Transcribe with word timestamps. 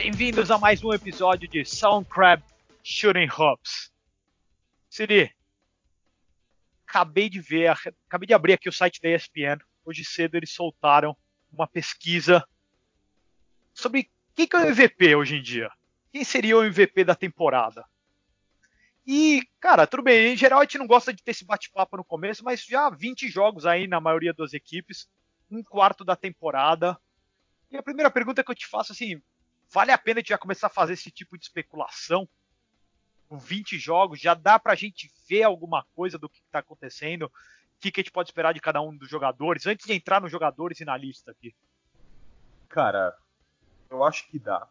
Bem-vindos 0.00 0.48
a 0.52 0.56
mais 0.56 0.82
um 0.84 0.92
episódio 0.92 1.48
de 1.48 1.64
Soundcrab 1.64 2.40
Shooting 2.84 3.28
Hoops. 3.36 3.90
Siri, 4.88 5.34
acabei 6.86 7.28
de 7.28 7.40
ver, 7.40 7.66
acabei 8.06 8.28
de 8.28 8.32
abrir 8.32 8.52
aqui 8.52 8.68
o 8.68 8.72
site 8.72 9.02
da 9.02 9.08
ESPN. 9.08 9.58
Hoje 9.84 10.04
cedo 10.04 10.36
eles 10.36 10.52
soltaram 10.52 11.16
uma 11.52 11.66
pesquisa 11.66 12.46
sobre 13.74 14.08
quem 14.36 14.46
que 14.46 14.54
é 14.54 14.60
o 14.60 14.66
MVP 14.68 15.16
hoje 15.16 15.34
em 15.34 15.42
dia. 15.42 15.68
Quem 16.12 16.22
seria 16.22 16.56
o 16.56 16.62
MVP 16.62 17.02
da 17.02 17.16
temporada? 17.16 17.84
E, 19.04 19.42
cara, 19.58 19.84
tudo 19.84 20.04
bem, 20.04 20.32
em 20.32 20.36
geral 20.36 20.60
a 20.60 20.62
gente 20.62 20.78
não 20.78 20.86
gosta 20.86 21.12
de 21.12 21.24
ter 21.24 21.32
esse 21.32 21.44
bate-papo 21.44 21.96
no 21.96 22.04
começo, 22.04 22.44
mas 22.44 22.64
já 22.64 22.88
20 22.88 23.28
jogos 23.28 23.66
aí 23.66 23.88
na 23.88 24.00
maioria 24.00 24.32
das 24.32 24.52
equipes, 24.52 25.08
um 25.50 25.60
quarto 25.60 26.04
da 26.04 26.14
temporada. 26.14 26.96
E 27.68 27.76
a 27.76 27.82
primeira 27.82 28.12
pergunta 28.12 28.44
que 28.44 28.50
eu 28.52 28.54
te 28.54 28.68
faço, 28.68 28.92
assim, 28.92 29.20
vale 29.70 29.92
a 29.92 29.98
pena 29.98 30.18
a 30.18 30.20
gente 30.20 30.30
já 30.30 30.38
começar 30.38 30.68
a 30.68 30.70
fazer 30.70 30.94
esse 30.94 31.10
tipo 31.10 31.36
de 31.36 31.44
especulação? 31.44 32.28
Com 33.28 33.38
20 33.38 33.78
jogos, 33.78 34.20
já 34.20 34.34
dá 34.34 34.58
pra 34.58 34.74
gente 34.74 35.12
ver 35.28 35.42
alguma 35.42 35.84
coisa 35.94 36.18
do 36.18 36.28
que 36.28 36.40
tá 36.50 36.60
acontecendo? 36.60 37.26
O 37.26 37.80
que, 37.80 37.92
que 37.92 38.00
a 38.00 38.02
gente 38.02 38.12
pode 38.12 38.28
esperar 38.28 38.54
de 38.54 38.60
cada 38.60 38.80
um 38.80 38.96
dos 38.96 39.08
jogadores? 39.08 39.66
Antes 39.66 39.86
de 39.86 39.92
entrar 39.92 40.20
nos 40.20 40.30
jogadores 40.30 40.80
e 40.80 40.84
na 40.84 40.96
lista 40.96 41.30
aqui. 41.30 41.54
Cara, 42.68 43.16
eu 43.90 44.02
acho 44.04 44.26
que 44.28 44.38
dá. 44.38 44.68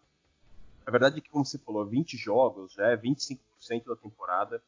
A 0.86 0.92
verdade 0.92 1.18
é 1.18 1.22
que, 1.22 1.30
como 1.30 1.46
você 1.46 1.58
falou, 1.58 1.86
20 1.86 2.16
jogos, 2.18 2.74
já 2.74 2.88
é 2.88 2.98
25% 2.98 3.40
da 3.86 3.96
temporada. 3.96 4.62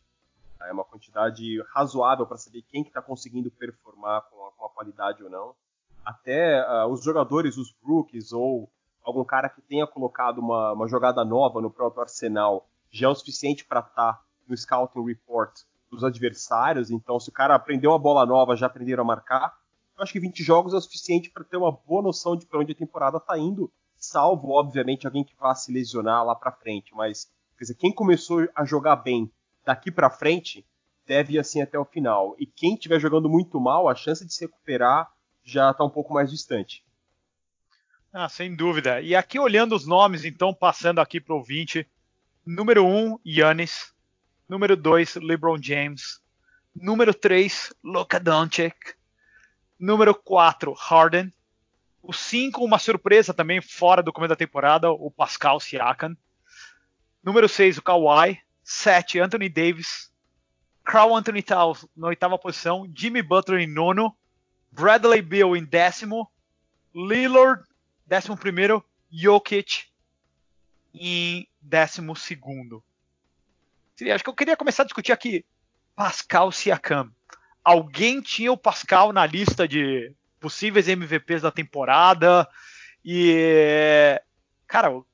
É 0.62 0.73
uma 0.73 0.84
quantidade 0.84 1.62
razoável 1.73 2.26
para 2.26 2.38
saber 2.38 2.62
quem 2.64 2.84
que 2.84 2.90
está 2.90 3.02
conseguindo 3.02 3.50
performar 3.50 4.23
com 4.23 4.66
a, 4.66 4.70
qualidade 4.70 5.23
ou 5.23 5.30
não. 5.30 5.56
Até 6.04 6.62
uh, 6.62 6.88
os 6.88 7.04
jogadores, 7.04 7.58
os 7.58 7.73
rookies 7.82 8.34
ou 8.34 8.70
algum 9.10 9.24
cara 9.24 9.50
que 9.50 9.62
tenha 9.62 9.86
colocado 9.86 10.40
uma, 10.40 10.74
uma 10.74 10.88
jogada 10.88 11.24
nova 11.26 11.62
no 11.62 11.70
próprio 11.70 12.02
arsenal 12.02 12.68
já 12.92 13.08
é 13.08 13.10
o 13.10 13.16
suficiente 13.16 13.66
para 13.66 13.82
estar 13.82 14.14
tá 14.14 14.24
no 14.48 14.58
scouting 14.58 15.06
report 15.06 15.62
dos 15.90 16.04
adversários. 16.04 16.90
Então, 16.90 17.20
se 17.20 17.30
o 17.30 17.34
cara 17.34 17.56
aprendeu 17.56 17.92
uma 17.92 18.00
bola 18.00 18.26
nova, 18.26 18.56
já 18.56 18.68
aprenderam 18.68 19.04
a 19.04 19.08
marcar. 19.08 19.54
Eu 19.98 20.04
acho 20.04 20.14
que 20.14 20.20
20 20.20 20.44
jogos 20.44 20.74
é 20.74 20.78
o 20.78 20.82
suficiente 20.82 21.30
para 21.30 21.44
ter 21.44 21.58
uma 21.58 21.72
boa 21.72 22.02
noção 22.02 22.36
de 22.36 22.46
para 22.46 22.60
onde 22.60 22.72
a 22.72 22.76
temporada 22.76 23.18
está 23.18 23.38
indo, 23.38 23.72
salvo, 23.98 24.50
obviamente, 24.52 25.06
alguém 25.06 25.24
que 25.24 25.36
vá 25.36 25.54
se 25.54 25.72
lesionar 25.72 26.24
lá 26.24 26.36
para 26.36 26.52
frente. 26.52 26.96
Mas, 26.96 27.26
quer 27.58 27.66
dizer, 27.66 27.76
quem 27.76 27.94
começou 27.94 28.48
a 28.56 28.64
jogar 28.64 28.96
bem 28.98 29.32
daqui 29.66 29.92
para 29.92 30.10
frente 30.10 30.66
deve 31.06 31.34
ir 31.34 31.40
assim 31.40 31.62
até 31.62 31.78
o 31.78 31.86
final. 31.86 32.36
E 32.40 32.46
quem 32.46 32.76
estiver 32.76 33.00
jogando 33.00 33.28
muito 33.28 33.60
mal, 33.60 33.90
a 33.90 33.96
chance 33.96 34.26
de 34.26 34.34
se 34.34 34.46
recuperar 34.46 35.12
já 35.44 35.72
está 35.72 35.84
um 35.84 35.90
pouco 35.90 36.14
mais 36.14 36.30
distante. 36.30 36.86
Ah, 38.12 38.28
sem 38.28 38.56
dúvida. 38.56 39.02
E 39.02 39.16
aqui 39.16 39.38
olhando 39.38 39.76
os 39.76 39.86
nomes, 39.86 40.26
então, 40.26 40.52
passando 40.52 41.00
aqui 41.00 41.22
para 41.22 41.34
o 41.34 41.38
ouvinte. 41.38 41.88
Número 42.44 42.84
1, 42.84 42.88
um, 42.88 43.20
Yannis. 43.24 43.94
Número 44.48 44.76
2, 44.76 45.16
LeBron 45.18 45.62
James. 45.62 46.20
Número 46.76 47.14
3, 47.14 47.72
Luka 47.84 48.20
Doncic. 48.20 48.96
Número 49.80 50.16
4, 50.16 50.74
Harden. 50.74 51.32
O 52.02 52.12
5, 52.12 52.66
uma 52.66 52.80
surpresa 52.80 53.32
também 53.32 53.62
fora 53.62 54.02
do 54.02 54.12
começo 54.12 54.30
da 54.30 54.36
temporada, 54.36 54.90
o 54.90 55.12
Pascal 55.12 55.60
Siakam. 55.60 56.18
Número 57.24 57.48
6, 57.48 57.78
o 57.78 57.84
Kawhi. 57.84 58.40
7, 58.64 59.20
Anthony 59.20 59.50
Davis. 59.50 60.12
Carl 60.84 61.16
Anthony 61.16 61.44
Towns 61.44 61.86
na 61.96 62.08
oitava 62.08 62.40
posição. 62.40 62.92
Jimmy 62.96 63.22
Butler 63.22 63.62
em 63.62 63.72
nono. 63.72 64.16
Bradley 64.72 65.22
Beal 65.22 65.56
em 65.56 65.64
décimo. 65.64 66.28
Lillard 66.96 67.69
Décimo 68.10 68.36
primeiro, 68.36 68.84
Jokic 69.12 69.84
em 70.96 71.48
décimo 71.62 72.16
segundo. 72.16 72.84
Acho 74.12 74.24
que 74.24 74.30
eu 74.31 74.36
queria 74.36 74.58
começar 74.58 74.81
a 74.81 74.86
discutir 74.88 75.12
aqui 75.12 75.46
Pascal 75.96 76.52
Siakam. 76.52 77.12
Alguém 77.64 78.19
tinha 78.19 78.52
o 78.52 78.58
Pascal 78.58 79.14
na 79.14 79.28
lista 79.28 79.68
de 79.68 80.12
possíveis 80.40 80.88
MVPs 80.88 81.44
da 81.44 81.52
temporada 81.52 82.50
e 83.06 84.19
cara, 84.66 84.92
o, 84.92 85.06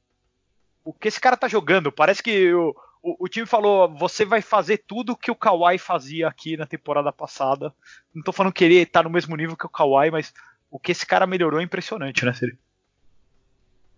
o 0.81 0.93
que 0.93 1.09
esse 1.09 1.19
cara 1.19 1.35
tá 1.35 1.49
jogando? 1.49 1.91
Parece 1.91 2.23
que 2.23 2.53
o, 2.53 2.73
o, 3.03 3.25
o, 3.25 3.27
time 3.27 3.45
falou: 3.45 3.93
você 3.93 4.23
vai 4.23 4.41
fazer 4.41 4.85
tudo 4.87 5.17
que 5.17 5.29
o 5.29 5.35
Kawhi 5.35 5.77
fazia 5.77 6.29
aqui 6.29 6.55
na 6.55 6.65
temporada 6.65 7.11
passada. 7.11 7.75
Não 8.13 8.23
tô 8.23 8.31
falando 8.31 8.53
que 8.53 8.63
ele 8.63 8.85
tá 8.85 9.03
no 9.03 9.09
mesmo 9.09 9.35
nível 9.35 9.57
que 9.57 9.65
o 9.65 9.69
Kawhi, 9.69 10.11
mas 10.11 10.33
o 10.71 10.79
que 10.79 10.93
esse 10.93 11.05
cara 11.05 11.27
melhorou 11.27 11.59
é 11.59 11.63
impressionante, 11.63 12.23
né, 12.23 12.31
Siri? 12.31 12.57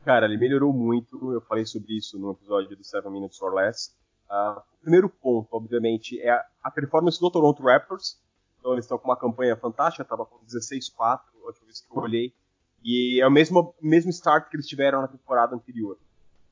Cara, 0.08 0.26
ele 0.26 0.38
melhorou 0.38 0.72
muito. 0.72 1.34
Eu 1.34 1.42
falei 1.42 1.66
sobre 1.66 1.98
isso 1.98 2.18
no 2.18 2.32
episódio 2.32 2.78
do 2.78 2.82
Seven 2.82 3.12
Minutes 3.12 3.42
or 3.42 3.54
Less. 3.54 3.94
Uh, 4.30 4.58
o 4.58 4.78
primeiro 4.82 5.10
ponto, 5.10 5.50
obviamente, 5.52 6.18
é 6.22 6.32
a 6.64 6.72
performance 6.72 7.20
do 7.20 7.30
Toronto 7.30 7.62
Raptors. 7.62 8.18
Então, 8.58 8.72
eles 8.72 8.86
estão 8.86 8.98
com 8.98 9.10
uma 9.10 9.18
campanha 9.18 9.58
fantástica. 9.58 10.04
Estava 10.04 10.26
com 10.26 10.38
16-4, 10.46 10.96
a 11.02 11.20
última 11.46 11.66
vez 11.66 11.82
que 11.82 11.92
eu 11.92 12.02
olhei. 12.02 12.34
E 12.82 13.20
é 13.20 13.28
o 13.28 13.30
mesmo, 13.30 13.76
mesmo 13.82 14.10
start 14.12 14.50
que 14.50 14.56
eles 14.56 14.66
tiveram 14.66 15.02
na 15.02 15.10
temporada 15.10 15.54
anterior. 15.54 15.98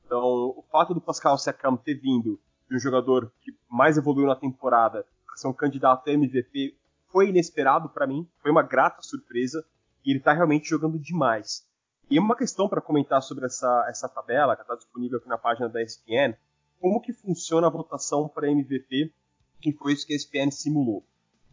Então, 0.04 0.22
o 0.22 0.62
fato 0.70 0.92
do 0.92 1.00
Pascal 1.00 1.38
Siakam 1.38 1.78
ter 1.78 1.94
vindo 1.94 2.38
de 2.68 2.76
um 2.76 2.78
jogador 2.78 3.32
que 3.40 3.56
mais 3.70 3.96
evoluiu 3.96 4.26
na 4.26 4.36
temporada 4.36 5.06
para 5.26 5.36
ser 5.36 5.48
um 5.48 5.54
candidato 5.54 6.10
a 6.10 6.12
MVP 6.12 6.76
foi 7.08 7.30
inesperado 7.30 7.88
para 7.88 8.06
mim. 8.06 8.28
Foi 8.42 8.50
uma 8.50 8.62
grata 8.62 9.00
surpresa. 9.00 9.64
E 10.04 10.10
ele 10.10 10.18
está 10.18 10.34
realmente 10.34 10.68
jogando 10.68 10.98
demais. 10.98 11.66
E 12.08 12.20
uma 12.20 12.36
questão 12.36 12.68
para 12.68 12.80
comentar 12.80 13.20
sobre 13.20 13.46
essa, 13.46 13.86
essa 13.88 14.08
tabela, 14.08 14.54
que 14.54 14.62
está 14.62 14.76
disponível 14.76 15.18
aqui 15.18 15.28
na 15.28 15.36
página 15.36 15.68
da 15.68 15.82
ESPN, 15.82 16.36
como 16.80 17.00
que 17.00 17.12
funciona 17.12 17.66
a 17.66 17.70
votação 17.70 18.28
para 18.28 18.48
MVP, 18.48 19.12
que 19.60 19.72
foi 19.72 19.92
isso 19.92 20.06
que 20.06 20.12
a 20.12 20.16
ESPN 20.16 20.50
simulou. 20.52 21.04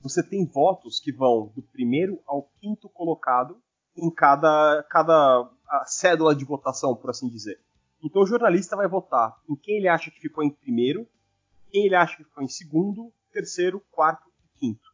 Você 0.03 0.21
tem 0.21 0.45
votos 0.45 0.99
que 0.99 1.11
vão 1.11 1.51
do 1.55 1.63
primeiro 1.63 2.21
ao 2.27 2.43
quinto 2.59 2.87
colocado 2.87 3.59
em 3.97 4.11
cada, 4.11 4.83
cada 4.89 5.49
cédula 5.85 6.35
de 6.35 6.45
votação, 6.45 6.95
por 6.95 7.09
assim 7.09 7.27
dizer. 7.27 7.59
Então 8.03 8.21
o 8.21 8.27
jornalista 8.27 8.75
vai 8.75 8.87
votar 8.87 9.35
em 9.49 9.55
quem 9.55 9.77
ele 9.77 9.87
acha 9.87 10.11
que 10.11 10.19
ficou 10.19 10.43
em 10.43 10.51
primeiro, 10.51 11.07
quem 11.71 11.85
ele 11.85 11.95
acha 11.95 12.17
que 12.17 12.25
ficou 12.25 12.43
em 12.43 12.47
segundo, 12.47 13.11
terceiro, 13.31 13.81
quarto 13.89 14.29
e 14.29 14.59
quinto. 14.59 14.93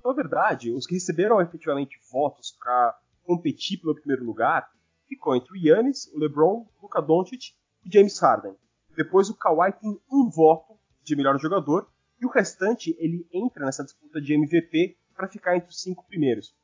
Então, 0.00 0.10
na 0.10 0.16
verdade, 0.16 0.72
os 0.72 0.86
que 0.86 0.94
receberam 0.94 1.40
efetivamente 1.40 1.96
votos 2.10 2.50
para 2.58 2.98
competir 3.24 3.78
pelo 3.78 3.94
primeiro 3.94 4.24
lugar 4.24 4.68
ficou 5.08 5.34
entre 5.34 5.52
o 5.52 5.56
Yannis, 5.56 6.10
o 6.12 6.18
LeBron, 6.18 6.66
o 6.78 6.82
Luka 6.82 7.00
Doncic 7.00 7.54
e 7.84 7.92
James 7.92 8.18
Harden. 8.18 8.54
Depois 8.96 9.28
o 9.28 9.34
Kawhi 9.34 9.72
tem 9.72 10.00
um 10.10 10.28
voto 10.28 10.78
de 11.02 11.14
melhor 11.14 11.38
jogador 11.38 11.88
e 12.20 12.26
o 12.26 12.30
restante 12.30 12.96
ele 12.98 13.26
entra 13.32 13.64
nessa 13.64 13.84
disputa 13.84 14.20
de 14.20 14.34
MVP 14.34 14.96
para 15.14 15.28
ficar 15.28 15.56
entre 15.56 15.70
os 15.70 15.80
cinco 15.80 16.06
primeiros. 16.06 16.54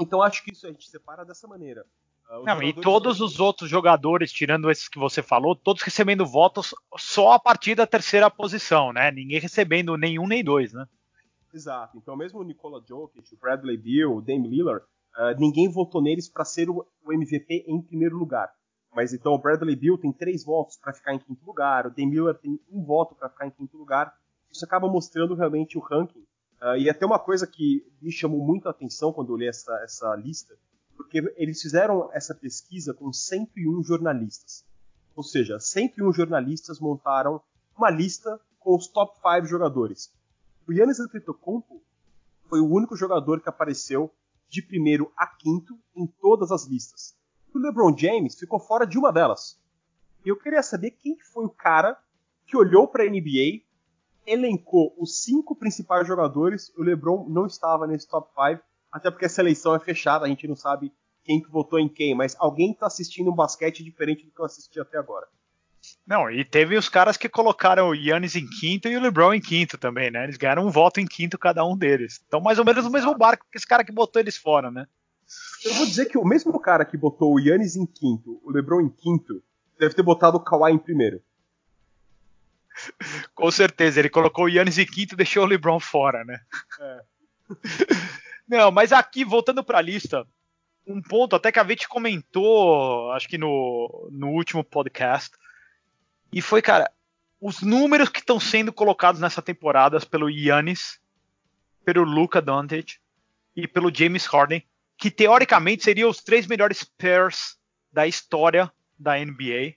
Então 0.00 0.22
acho 0.22 0.44
que 0.44 0.52
isso 0.52 0.66
a 0.66 0.70
gente 0.70 0.88
separa 0.88 1.24
dessa 1.24 1.46
maneira. 1.46 1.84
Uh, 2.30 2.44
Não, 2.44 2.62
e 2.62 2.72
todos 2.72 3.20
os 3.20 3.40
outros 3.40 3.68
jogadores, 3.68 4.32
tirando 4.32 4.70
esses 4.70 4.88
que 4.88 4.98
você 4.98 5.22
falou, 5.22 5.54
todos 5.54 5.82
recebendo 5.82 6.24
votos 6.24 6.74
só 6.96 7.32
a 7.32 7.38
partir 7.38 7.74
da 7.74 7.86
terceira 7.86 8.30
posição, 8.30 8.92
né? 8.92 9.10
Ninguém 9.10 9.38
recebendo 9.38 9.96
nenhum 9.96 10.26
nem 10.26 10.42
dois, 10.42 10.72
né? 10.72 10.86
Exato. 11.52 11.98
Então 11.98 12.16
mesmo 12.16 12.40
o 12.40 12.44
Nikola 12.44 12.82
Jokic, 12.86 13.34
o 13.34 13.36
Bradley 13.36 13.76
Beal, 13.76 14.16
o 14.16 14.22
Dame 14.22 14.48
Lillard, 14.48 14.84
Uh, 15.16 15.38
ninguém 15.38 15.68
votou 15.68 16.02
neles 16.02 16.28
para 16.28 16.44
ser 16.44 16.70
o, 16.70 16.86
o, 17.04 17.12
MVP 17.12 17.64
em 17.66 17.82
primeiro 17.82 18.16
lugar. 18.16 18.50
Mas 18.94 19.12
então 19.12 19.32
o 19.32 19.38
Bradley 19.38 19.76
Bill 19.76 19.98
tem 19.98 20.12
três 20.12 20.44
votos 20.44 20.76
para 20.76 20.92
ficar 20.92 21.14
em 21.14 21.18
quinto 21.18 21.44
lugar, 21.44 21.86
o 21.86 21.90
Dame 21.90 22.10
Miller 22.10 22.38
tem 22.38 22.58
um 22.70 22.82
voto 22.82 23.14
para 23.14 23.28
ficar 23.28 23.46
em 23.46 23.50
quinto 23.50 23.76
lugar. 23.76 24.14
Isso 24.50 24.64
acaba 24.64 24.88
mostrando 24.88 25.34
realmente 25.34 25.76
o 25.76 25.80
ranking. 25.80 26.24
Uh, 26.62 26.76
e 26.78 26.88
até 26.88 27.04
uma 27.04 27.18
coisa 27.18 27.46
que 27.46 27.84
me 28.00 28.10
chamou 28.10 28.44
muito 28.44 28.68
a 28.68 28.70
atenção 28.70 29.12
quando 29.12 29.32
eu 29.32 29.36
li 29.36 29.48
essa, 29.48 29.74
essa 29.82 30.14
lista, 30.16 30.56
porque 30.96 31.18
eles 31.36 31.60
fizeram 31.60 32.10
essa 32.12 32.34
pesquisa 32.34 32.94
com 32.94 33.12
101 33.12 33.82
jornalistas. 33.82 34.64
Ou 35.14 35.22
seja, 35.22 35.58
101 35.58 36.12
jornalistas 36.12 36.80
montaram 36.80 37.40
uma 37.76 37.90
lista 37.90 38.40
com 38.60 38.76
os 38.76 38.86
top 38.86 39.14
5 39.20 39.46
jogadores. 39.46 40.12
O 40.66 40.72
Yannis 40.72 41.00
Antetokounmpo 41.00 41.82
foi 42.48 42.60
o 42.60 42.70
único 42.70 42.96
jogador 42.96 43.40
que 43.40 43.48
apareceu 43.48 44.12
de 44.52 44.60
primeiro 44.60 45.10
a 45.16 45.26
quinto 45.26 45.78
em 45.96 46.06
todas 46.06 46.52
as 46.52 46.66
listas. 46.66 47.16
O 47.54 47.58
LeBron 47.58 47.96
James 47.96 48.38
ficou 48.38 48.60
fora 48.60 48.86
de 48.86 48.98
uma 48.98 49.10
delas. 49.10 49.58
Eu 50.24 50.36
queria 50.36 50.62
saber 50.62 50.90
quem 50.90 51.18
foi 51.32 51.46
o 51.46 51.50
cara 51.50 51.98
que 52.46 52.54
olhou 52.54 52.86
para 52.86 53.02
a 53.02 53.08
NBA, 53.08 53.62
elencou 54.26 54.94
os 54.98 55.22
cinco 55.22 55.56
principais 55.56 56.06
jogadores, 56.06 56.70
o 56.76 56.82
LeBron 56.82 57.26
não 57.30 57.46
estava 57.46 57.86
nesse 57.86 58.06
top 58.06 58.28
5, 58.28 58.62
até 58.92 59.10
porque 59.10 59.24
essa 59.24 59.40
eleição 59.40 59.74
é 59.74 59.80
fechada, 59.80 60.26
a 60.26 60.28
gente 60.28 60.46
não 60.46 60.54
sabe 60.54 60.92
quem 61.24 61.40
que 61.40 61.50
votou 61.50 61.78
em 61.78 61.88
quem, 61.88 62.14
mas 62.14 62.36
alguém 62.38 62.72
está 62.72 62.86
assistindo 62.86 63.30
um 63.30 63.34
basquete 63.34 63.82
diferente 63.82 64.26
do 64.26 64.32
que 64.32 64.40
eu 64.40 64.44
assisti 64.44 64.78
até 64.78 64.98
agora. 64.98 65.26
Não, 66.06 66.30
e 66.30 66.44
teve 66.44 66.76
os 66.76 66.88
caras 66.88 67.16
que 67.16 67.28
colocaram 67.28 67.88
o 67.88 67.94
Yannis 67.94 68.36
em 68.36 68.48
quinto 68.48 68.88
e 68.88 68.96
o 68.96 69.00
LeBron 69.00 69.34
em 69.34 69.40
quinto 69.40 69.78
também, 69.78 70.10
né? 70.10 70.24
Eles 70.24 70.36
ganharam 70.36 70.66
um 70.66 70.70
voto 70.70 71.00
em 71.00 71.06
quinto 71.06 71.38
cada 71.38 71.64
um 71.64 71.76
deles. 71.76 72.22
Então, 72.26 72.40
mais 72.40 72.58
ou 72.58 72.64
menos 72.64 72.84
no 72.84 72.90
mesmo 72.90 73.16
barco 73.16 73.46
que 73.50 73.56
esse 73.56 73.66
cara 73.66 73.84
que 73.84 73.92
botou 73.92 74.20
eles 74.20 74.36
fora, 74.36 74.70
né? 74.70 74.86
Eu 75.64 75.74
vou 75.74 75.86
dizer 75.86 76.06
que 76.06 76.18
o 76.18 76.24
mesmo 76.24 76.58
cara 76.60 76.84
que 76.84 76.96
botou 76.96 77.32
o 77.32 77.40
Yannis 77.40 77.76
em 77.76 77.86
quinto, 77.86 78.40
o 78.44 78.50
LeBron 78.50 78.80
em 78.80 78.88
quinto, 78.88 79.42
deve 79.78 79.94
ter 79.94 80.02
botado 80.02 80.36
o 80.36 80.40
Kawhi 80.40 80.72
em 80.72 80.78
primeiro. 80.78 81.22
Com 83.34 83.50
certeza, 83.50 84.00
ele 84.00 84.10
colocou 84.10 84.44
o 84.44 84.48
Yannis 84.48 84.78
em 84.78 84.86
quinto 84.86 85.14
e 85.14 85.16
deixou 85.16 85.44
o 85.44 85.46
LeBron 85.46 85.78
fora, 85.80 86.24
né? 86.24 86.40
É. 86.80 87.00
Não, 88.46 88.70
mas 88.70 88.92
aqui, 88.92 89.24
voltando 89.24 89.64
para 89.64 89.78
a 89.78 89.82
lista, 89.82 90.26
um 90.86 91.00
ponto 91.00 91.36
até 91.36 91.50
que 91.52 91.58
a 91.58 91.64
gente 91.64 91.88
comentou, 91.88 93.10
acho 93.12 93.28
que 93.28 93.38
no, 93.38 94.08
no 94.10 94.30
último 94.30 94.64
podcast, 94.64 95.30
e 96.32 96.40
foi, 96.40 96.62
cara, 96.62 96.90
os 97.40 97.60
números 97.60 98.08
que 98.08 98.20
estão 98.20 98.40
sendo 98.40 98.72
colocados 98.72 99.20
nessa 99.20 99.42
temporada 99.42 100.00
pelo 100.00 100.30
Yannis, 100.30 101.00
pelo 101.84 102.04
Luca 102.04 102.40
Doncic 102.40 102.98
e 103.54 103.68
pelo 103.68 103.94
James 103.94 104.24
Harden, 104.26 104.64
que 104.96 105.10
teoricamente 105.10 105.82
seriam 105.82 106.08
os 106.08 106.22
três 106.22 106.46
melhores 106.46 106.84
pairs 106.84 107.58
da 107.92 108.06
história 108.06 108.72
da 108.98 109.18
NBA. 109.18 109.74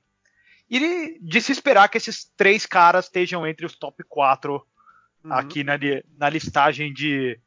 E 0.69 1.19
de 1.19 1.41
se 1.41 1.51
esperar 1.51 1.89
que 1.89 1.97
esses 1.97 2.31
três 2.37 2.65
caras 2.65 3.05
estejam 3.05 3.45
entre 3.45 3.65
os 3.65 3.75
top 3.75 4.03
4 4.03 4.65
uhum. 5.23 5.33
aqui 5.33 5.63
na, 5.63 5.73
na 6.17 6.29
listagem 6.29 6.93
de, 6.93 7.39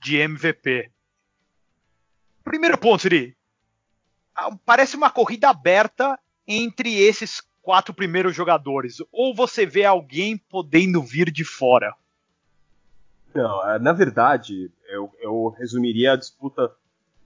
de 0.00 0.16
MVP. 0.16 0.90
Primeiro 2.42 2.78
ponto, 2.78 3.02
Siri. 3.02 3.36
Ah, 4.34 4.56
parece 4.64 4.96
uma 4.96 5.10
corrida 5.10 5.50
aberta 5.50 6.18
entre 6.46 6.94
esses 6.94 7.42
quatro 7.64 7.94
primeiros 7.94 8.36
jogadores. 8.36 8.98
Ou 9.10 9.34
você 9.34 9.64
vê 9.64 9.84
alguém 9.84 10.36
podendo 10.36 11.02
vir 11.02 11.30
de 11.32 11.44
fora? 11.44 11.94
Não, 13.34 13.68
é, 13.68 13.78
na 13.78 13.92
verdade, 13.92 14.70
eu, 14.88 15.10
eu 15.18 15.48
resumiria 15.58 16.12
a 16.12 16.16
disputa 16.16 16.70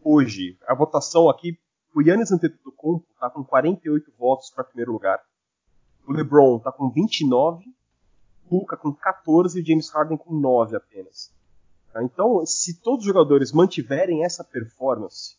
hoje. 0.03 0.57
A 0.67 0.75
votação 0.75 1.29
aqui, 1.29 1.59
o 1.95 2.01
Yannis 2.01 2.31
Antetokounmpo 2.31 3.05
está 3.13 3.29
com 3.29 3.45
48 3.45 4.11
votos 4.17 4.49
para 4.49 4.65
primeiro 4.65 4.93
lugar. 4.93 5.21
O 6.07 6.13
LeBron 6.13 6.57
está 6.57 6.73
com 6.73 6.89
29, 6.89 7.65
Luca 8.51 8.79
com 8.79 8.95
14 8.95 9.61
e 9.61 9.65
James 9.65 9.91
Harden 9.91 10.17
com 10.17 10.33
9 10.33 10.77
apenas. 10.77 11.31
Tá? 11.93 12.03
Então, 12.03 12.47
se 12.47 12.81
todos 12.81 13.01
os 13.01 13.07
jogadores 13.07 13.53
mantiverem 13.53 14.25
essa 14.25 14.43
performance, 14.43 15.37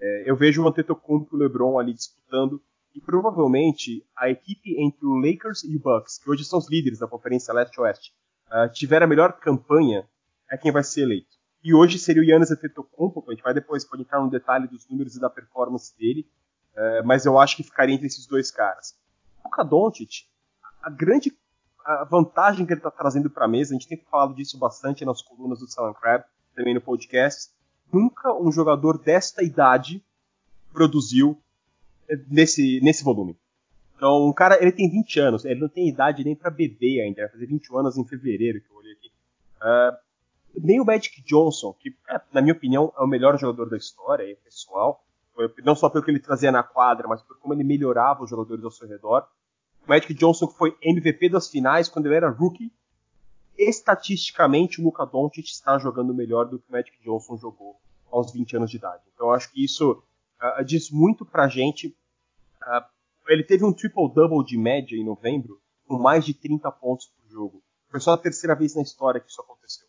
é, 0.00 0.30
eu 0.30 0.36
vejo 0.36 0.62
o 0.62 0.68
Antetokounmpo 0.68 1.34
e 1.34 1.36
o 1.36 1.40
LeBron 1.40 1.78
ali 1.78 1.92
disputando 1.92 2.62
e 2.94 3.00
provavelmente 3.00 4.06
a 4.16 4.30
equipe 4.30 4.80
entre 4.80 5.04
o 5.04 5.16
Lakers 5.16 5.64
e 5.64 5.76
o 5.76 5.80
Bucks, 5.80 6.18
que 6.18 6.30
hoje 6.30 6.44
são 6.44 6.58
os 6.58 6.70
líderes 6.70 6.98
da 6.98 7.08
Conferência 7.08 7.52
Leste-Oeste, 7.52 8.14
uh, 8.48 8.72
tiver 8.72 9.02
a 9.02 9.06
melhor 9.06 9.32
campanha, 9.32 10.08
é 10.50 10.56
quem 10.56 10.70
vai 10.70 10.84
ser 10.84 11.02
eleito. 11.02 11.34
E 11.62 11.74
hoje 11.74 11.98
seria 11.98 12.22
o 12.22 12.24
Yannis 12.24 12.50
Antetokounmpo, 12.50 13.24
a 13.26 13.32
gente 13.32 13.42
vai 13.42 13.54
depois 13.54 13.84
pode 13.84 14.02
entrar 14.02 14.20
no 14.20 14.30
detalhe 14.30 14.68
dos 14.68 14.88
números 14.88 15.16
e 15.16 15.20
da 15.20 15.28
performance 15.28 15.96
dele, 15.98 16.28
uh, 16.76 17.04
mas 17.04 17.26
eu 17.26 17.38
acho 17.38 17.56
que 17.56 17.62
ficaria 17.64 17.94
entre 17.94 18.06
esses 18.06 18.26
dois 18.26 18.50
caras. 18.50 18.96
O 19.40 19.48
Luka 19.48 19.64
Doncic, 19.64 20.26
a 20.82 20.90
grande 20.90 21.36
a 21.84 22.04
vantagem 22.04 22.64
que 22.64 22.72
ele 22.72 22.80
está 22.80 22.90
trazendo 22.90 23.28
para 23.28 23.44
a 23.44 23.48
mesa, 23.48 23.74
a 23.74 23.78
gente 23.78 23.88
tem 23.88 23.98
falado 24.10 24.34
disso 24.34 24.56
bastante 24.56 25.04
nas 25.04 25.20
colunas 25.20 25.58
do 25.58 25.68
Salon 25.68 25.92
Crab, 25.92 26.24
também 26.54 26.72
no 26.72 26.80
podcast, 26.80 27.52
nunca 27.92 28.32
um 28.32 28.50
jogador 28.50 28.98
desta 28.98 29.42
idade 29.42 30.02
produziu 30.72 31.38
nesse, 32.28 32.80
nesse 32.82 33.04
volume. 33.04 33.36
Então, 33.96 34.28
um 34.28 34.32
cara, 34.32 34.60
ele 34.60 34.72
tem 34.72 34.90
20 34.90 35.20
anos, 35.20 35.44
ele 35.44 35.60
não 35.60 35.68
tem 35.68 35.88
idade 35.88 36.24
nem 36.24 36.34
para 36.34 36.50
beber 36.50 37.00
ainda, 37.00 37.22
vai 37.22 37.30
fazer 37.30 37.46
21 37.46 37.78
anos 37.78 37.96
em 37.96 38.04
fevereiro, 38.04 38.60
que 38.60 38.70
eu 38.70 38.76
olhei 38.76 38.92
aqui. 38.92 39.10
Uh, 39.62 39.96
nem 40.62 40.80
o 40.80 40.84
Magic 40.84 41.22
Johnson, 41.22 41.72
que, 41.72 41.96
é, 42.08 42.20
na 42.32 42.42
minha 42.42 42.54
opinião, 42.54 42.92
é 42.98 43.02
o 43.02 43.06
melhor 43.06 43.38
jogador 43.38 43.68
da 43.70 43.76
história, 43.76 44.30
é 44.30 44.34
pessoal, 44.36 45.04
não 45.64 45.74
só 45.74 45.88
pelo 45.88 46.04
que 46.04 46.10
ele 46.10 46.20
trazia 46.20 46.52
na 46.52 46.62
quadra, 46.62 47.08
mas 47.08 47.22
por 47.22 47.38
como 47.38 47.54
ele 47.54 47.64
melhorava 47.64 48.22
os 48.22 48.30
jogadores 48.30 48.64
ao 48.64 48.70
seu 48.70 48.86
redor. 48.86 49.26
O 49.84 49.90
Magic 49.90 50.14
Johnson 50.14 50.46
foi 50.46 50.76
MVP 50.80 51.28
das 51.28 51.48
finais 51.48 51.88
quando 51.88 52.06
ele 52.06 52.14
era 52.14 52.30
rookie. 52.30 52.72
Estatisticamente, 53.58 54.80
o 54.80 54.84
Luka 54.84 55.04
Doncic 55.04 55.46
está 55.46 55.78
jogando 55.78 56.14
melhor 56.14 56.44
do 56.44 56.58
que 56.58 56.68
o 56.68 56.72
Magic 56.72 56.96
Johnson 57.02 57.36
jogou 57.36 57.76
aos 58.10 58.32
20 58.32 58.56
anos 58.56 58.70
de 58.70 58.76
idade. 58.76 59.02
Então, 59.12 59.28
eu 59.28 59.34
acho 59.34 59.50
que 59.52 59.64
isso 59.64 60.02
uh, 60.60 60.64
diz 60.64 60.90
muito 60.90 61.24
pra 61.24 61.48
gente. 61.48 61.88
Uh, 62.62 62.84
ele 63.28 63.42
teve 63.42 63.64
um 63.64 63.72
triple-double 63.72 64.44
de 64.44 64.58
média 64.58 64.96
em 64.96 65.04
novembro, 65.04 65.60
com 65.86 65.98
mais 65.98 66.24
de 66.24 66.34
30 66.34 66.70
pontos 66.72 67.06
por 67.06 67.30
jogo. 67.30 67.62
Foi 67.88 68.00
só 68.00 68.12
a 68.12 68.18
terceira 68.18 68.54
vez 68.54 68.74
na 68.74 68.82
história 68.82 69.20
que 69.20 69.30
isso 69.30 69.40
aconteceu. 69.40 69.86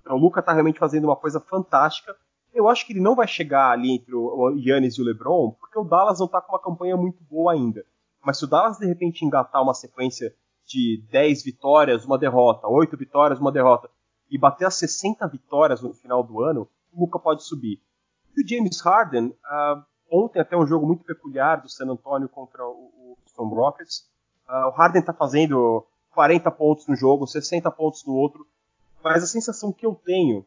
Então 0.00 0.16
o 0.16 0.20
Luca 0.20 0.42
tá 0.42 0.52
realmente 0.52 0.78
fazendo 0.78 1.06
uma 1.06 1.16
coisa 1.16 1.40
fantástica. 1.40 2.16
Eu 2.54 2.68
acho 2.68 2.86
que 2.86 2.92
ele 2.92 3.00
não 3.00 3.14
vai 3.14 3.26
chegar 3.26 3.70
ali 3.70 3.92
entre 3.96 4.14
o 4.14 4.50
Yannis 4.56 4.94
e 4.94 5.02
o 5.02 5.04
LeBron, 5.04 5.50
porque 5.52 5.78
o 5.78 5.84
Dallas 5.84 6.20
não 6.20 6.28
tá 6.28 6.40
com 6.40 6.52
uma 6.52 6.62
campanha 6.62 6.96
muito 6.96 7.22
boa 7.24 7.52
ainda. 7.52 7.84
Mas 8.24 8.38
se 8.38 8.44
o 8.44 8.46
Dallas 8.46 8.78
de 8.78 8.86
repente 8.86 9.24
engatar 9.24 9.62
uma 9.62 9.74
sequência 9.74 10.34
de 10.66 11.02
10 11.10 11.44
vitórias, 11.44 12.04
uma 12.04 12.18
derrota, 12.18 12.66
8 12.68 12.96
vitórias, 12.96 13.38
uma 13.38 13.52
derrota, 13.52 13.88
e 14.30 14.36
bater 14.36 14.66
as 14.66 14.74
60 14.74 15.26
vitórias 15.28 15.80
no 15.80 15.92
final 15.92 16.22
do 16.22 16.42
ano, 16.42 16.68
o 16.92 17.00
Luca 17.00 17.18
pode 17.18 17.44
subir. 17.44 17.80
E 18.36 18.42
o 18.42 18.48
James 18.48 18.80
Harden, 18.80 19.26
uh, 19.28 19.82
ontem 20.10 20.40
até 20.40 20.56
um 20.56 20.66
jogo 20.66 20.86
muito 20.86 21.04
peculiar 21.04 21.60
do 21.60 21.68
San 21.68 21.86
Antonio 21.86 22.28
contra 22.28 22.64
o, 22.64 22.70
o 22.70 23.18
Houston 23.22 23.48
Rockets. 23.54 24.08
Uh, 24.48 24.68
o 24.68 24.70
Harden 24.70 25.00
está 25.00 25.12
fazendo 25.12 25.84
40 26.14 26.50
pontos 26.50 26.86
no 26.86 26.96
jogo, 26.96 27.26
60 27.26 27.70
pontos 27.70 28.04
no 28.04 28.14
outro, 28.14 28.46
mas 29.02 29.22
a 29.22 29.26
sensação 29.26 29.72
que 29.72 29.84
eu 29.84 29.94
tenho, 29.94 30.44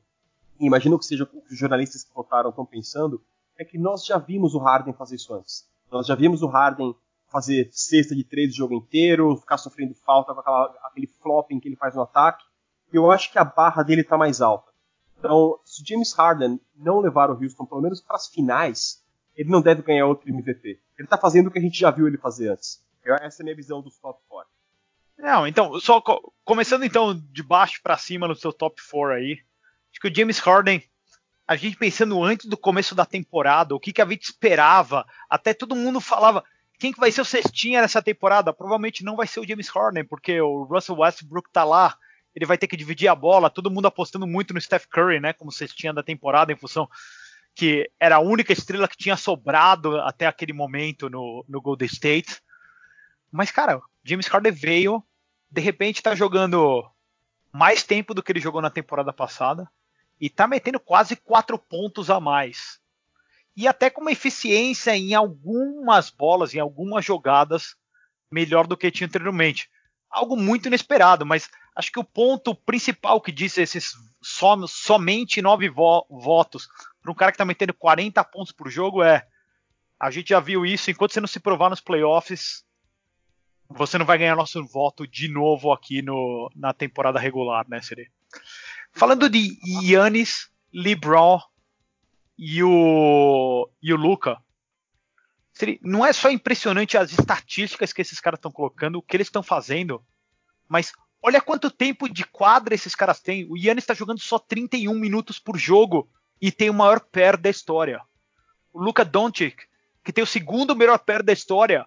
e 0.60 0.66
imagino 0.66 0.98
que 0.98 1.06
seja 1.06 1.24
o 1.24 1.28
que 1.28 1.54
os 1.54 1.58
jornalistas 1.58 2.04
que 2.04 2.14
votaram 2.14 2.50
estão 2.50 2.66
pensando, 2.66 3.22
é 3.58 3.66
que 3.66 3.78
nós 3.78 4.06
já 4.06 4.18
vimos 4.18 4.56
o 4.56 4.60
Harden 4.60 4.94
fazer 4.94 5.16
isso 5.16 5.34
antes. 5.34 5.68
Nós 5.92 6.08
já 6.08 6.16
vimos 6.16 6.42
o 6.42 6.48
Harden 6.48 6.96
fazer 7.28 7.70
cesta 7.72 8.16
de 8.16 8.24
três 8.24 8.54
o 8.54 8.58
jogo 8.58 8.74
inteiro, 8.74 9.36
ficar 9.38 9.58
sofrendo 9.58 9.94
falta 9.94 10.34
com 10.34 10.40
aquela, 10.40 10.66
aquele 10.86 11.08
flopping 11.08 11.60
que 11.60 11.68
ele 11.68 11.76
faz 11.76 11.96
no 11.96 12.02
ataque. 12.02 12.44
Eu 12.92 13.12
acho 13.12 13.32
que 13.32 13.38
a 13.38 13.44
barra 13.44 13.84
dele 13.84 14.02
está 14.02 14.18
mais 14.18 14.42
alta. 14.42 14.72
Então, 15.20 15.60
se 15.66 15.84
James 15.86 16.14
Harden 16.14 16.60
não 16.76 17.00
levar 17.00 17.30
o 17.30 17.34
Houston 17.34 17.66
pelo 17.66 17.82
menos 17.82 18.02
para 18.02 18.16
as 18.16 18.28
finais, 18.28 19.04
ele 19.40 19.50
não 19.50 19.62
deve 19.62 19.82
ganhar 19.82 20.06
outro 20.06 20.30
MVP. 20.30 20.68
Ele 20.98 21.06
está 21.06 21.18
fazendo 21.18 21.48
o 21.48 21.52
que 21.52 21.58
a 21.58 21.62
gente 21.62 21.80
já 21.80 21.90
viu 21.90 22.06
ele 22.06 22.18
fazer 22.18 22.50
antes. 22.50 22.84
Essa 23.22 23.42
é 23.42 23.44
a 23.44 23.46
minha 23.46 23.56
visão 23.56 23.82
dos 23.82 23.98
top 23.98 24.20
4. 24.28 24.52
Não, 25.18 25.48
então, 25.48 25.80
só 25.80 26.02
co 26.02 26.34
começando 26.44 26.84
então 26.84 27.18
de 27.32 27.42
baixo 27.42 27.80
para 27.82 27.98
cima 27.98 28.28
no 28.28 28.36
seu 28.36 28.52
top 28.52 28.82
4 28.82 29.14
aí. 29.14 29.40
Acho 29.92 30.02
que 30.02 30.10
o 30.10 30.14
James 30.14 30.40
Harden, 30.40 30.84
a 31.48 31.56
gente 31.56 31.78
pensando 31.78 32.22
antes 32.22 32.48
do 32.48 32.58
começo 32.58 32.94
da 32.94 33.06
temporada, 33.06 33.74
o 33.74 33.80
que, 33.80 33.94
que 33.94 34.02
a 34.02 34.06
gente 34.06 34.24
esperava, 34.24 35.06
até 35.30 35.54
todo 35.54 35.74
mundo 35.74 36.02
falava, 36.02 36.44
quem 36.78 36.92
que 36.92 37.00
vai 37.00 37.10
ser 37.10 37.22
o 37.22 37.26
cestinha 37.26 37.82
nessa 37.82 38.02
temporada? 38.02 38.52
Provavelmente 38.52 39.06
não 39.06 39.16
vai 39.16 39.26
ser 39.26 39.40
o 39.40 39.48
James 39.48 39.70
Harden, 39.70 40.04
porque 40.04 40.42
o 40.42 40.64
Russell 40.64 40.98
Westbrook 40.98 41.50
tá 41.50 41.64
lá, 41.64 41.96
ele 42.36 42.46
vai 42.46 42.58
ter 42.58 42.68
que 42.68 42.76
dividir 42.76 43.08
a 43.08 43.16
bola, 43.16 43.50
todo 43.50 43.72
mundo 43.72 43.88
apostando 43.88 44.28
muito 44.28 44.54
no 44.54 44.60
Steph 44.60 44.86
Curry, 44.88 45.22
né, 45.22 45.32
como 45.32 45.50
cestinha 45.50 45.94
da 45.94 46.04
temporada, 46.04 46.52
em 46.52 46.58
função 46.58 46.90
que 47.60 47.92
era 48.00 48.16
a 48.16 48.22
única 48.22 48.54
estrela 48.54 48.88
que 48.88 48.96
tinha 48.96 49.18
sobrado 49.18 50.00
até 50.00 50.26
aquele 50.26 50.54
momento 50.54 51.10
no, 51.10 51.44
no 51.46 51.60
Golden 51.60 51.88
State. 51.88 52.42
Mas, 53.30 53.52
cara, 53.52 53.82
James 54.02 54.28
Harden 54.28 54.54
veio, 54.54 55.04
de 55.52 55.60
repente 55.60 56.02
tá 56.02 56.16
jogando 56.16 56.90
mais 57.52 57.84
tempo 57.84 58.14
do 58.14 58.24
que 58.24 58.32
ele 58.32 58.40
jogou 58.40 58.62
na 58.62 58.70
temporada 58.70 59.12
passada 59.12 59.70
e 60.22 60.30
tá 60.30 60.48
metendo 60.48 60.80
quase 60.80 61.18
quatro 61.18 61.60
pontos 61.60 62.10
a 62.10 62.18
mais. 62.18 62.80
E 63.58 63.68
até 63.68 63.90
com 63.90 64.00
uma 64.00 64.14
eficiência 64.14 64.96
em 64.96 65.14
algumas 65.14 66.10
bolas, 66.10 66.54
em 66.54 66.60
algumas 66.60 67.04
jogadas, 67.04 67.76
melhor 68.32 68.68
do 68.68 68.78
que 68.78 68.90
tinha 68.90 69.06
anteriormente. 69.06 69.70
Algo 70.10 70.38
muito 70.38 70.68
inesperado, 70.68 71.26
mas 71.26 71.50
acho 71.76 71.92
que 71.92 72.00
o 72.00 72.04
ponto 72.04 72.54
principal 72.54 73.22
que 73.22 73.32
disse 73.32 73.62
esses 73.62 73.94
som, 74.22 74.68
somente 74.68 75.42
nove 75.42 75.70
vo 75.70 76.06
votos 76.10 76.68
para 77.02 77.12
um 77.12 77.16
cara 77.16 77.32
que 77.32 77.36
está 77.36 77.46
metendo 77.46 77.74
40 77.74 78.24
pontos 78.26 78.52
por 78.52 78.70
jogo 78.70 79.04
é. 79.04 79.26
A 80.00 80.10
gente 80.12 80.30
já 80.30 80.40
viu 80.40 80.66
isso, 80.66 80.90
enquanto 80.90 81.14
você 81.14 81.20
não 81.20 81.28
se 81.28 81.42
provar 81.42 81.70
nos 81.70 81.82
playoffs, 81.82 82.64
você 83.68 83.98
não 83.98 84.06
vai 84.06 84.18
ganhar 84.18 84.36
nosso 84.36 84.66
voto 84.66 85.06
de 85.06 85.28
novo 85.28 85.74
aqui 85.74 86.02
no, 86.02 86.50
na 86.56 86.74
temporada 86.74 87.20
regular, 87.20 87.68
né, 87.68 87.82
Siri? 87.82 88.10
Falando 88.94 89.30
de 89.30 89.60
Yannis, 89.84 90.50
LeBron 90.74 91.40
e 92.38 92.64
o, 92.64 93.70
e 93.82 93.94
o 93.94 93.98
Luca, 93.98 94.42
Siri, 95.52 95.80
não 95.84 96.06
é 96.06 96.14
só 96.14 96.32
impressionante 96.32 96.98
as 96.98 97.12
estatísticas 97.12 97.92
que 97.92 98.02
esses 98.02 98.22
caras 98.22 98.38
estão 98.38 98.52
colocando, 98.52 98.96
o 98.96 99.02
que 99.02 99.18
eles 99.18 99.28
estão 99.28 99.44
fazendo, 99.44 100.02
mas 100.68 100.94
olha 101.22 101.42
quanto 101.42 101.70
tempo 101.70 102.08
de 102.08 102.24
quadra 102.26 102.74
esses 102.74 102.96
caras 102.96 103.20
têm. 103.20 103.46
O 103.50 103.58
Yannis 103.58 103.84
está 103.84 103.94
jogando 103.94 104.20
só 104.20 104.40
31 104.40 104.94
minutos 104.94 105.40
por 105.40 105.58
jogo 105.58 106.10
e 106.42 106.52
tem 106.52 106.70
o 106.70 106.74
maior 106.74 107.00
pé 107.00 107.36
da 107.36 107.50
história. 107.50 108.02
O 108.72 108.82
Luka 108.82 109.04
Doncic, 109.04 109.64
que 110.04 110.14
tem 110.14 110.24
o 110.24 110.28
segundo 110.28 110.76
melhor 110.76 111.00
pé 111.00 111.22
da 111.22 111.34
história, 111.34 111.86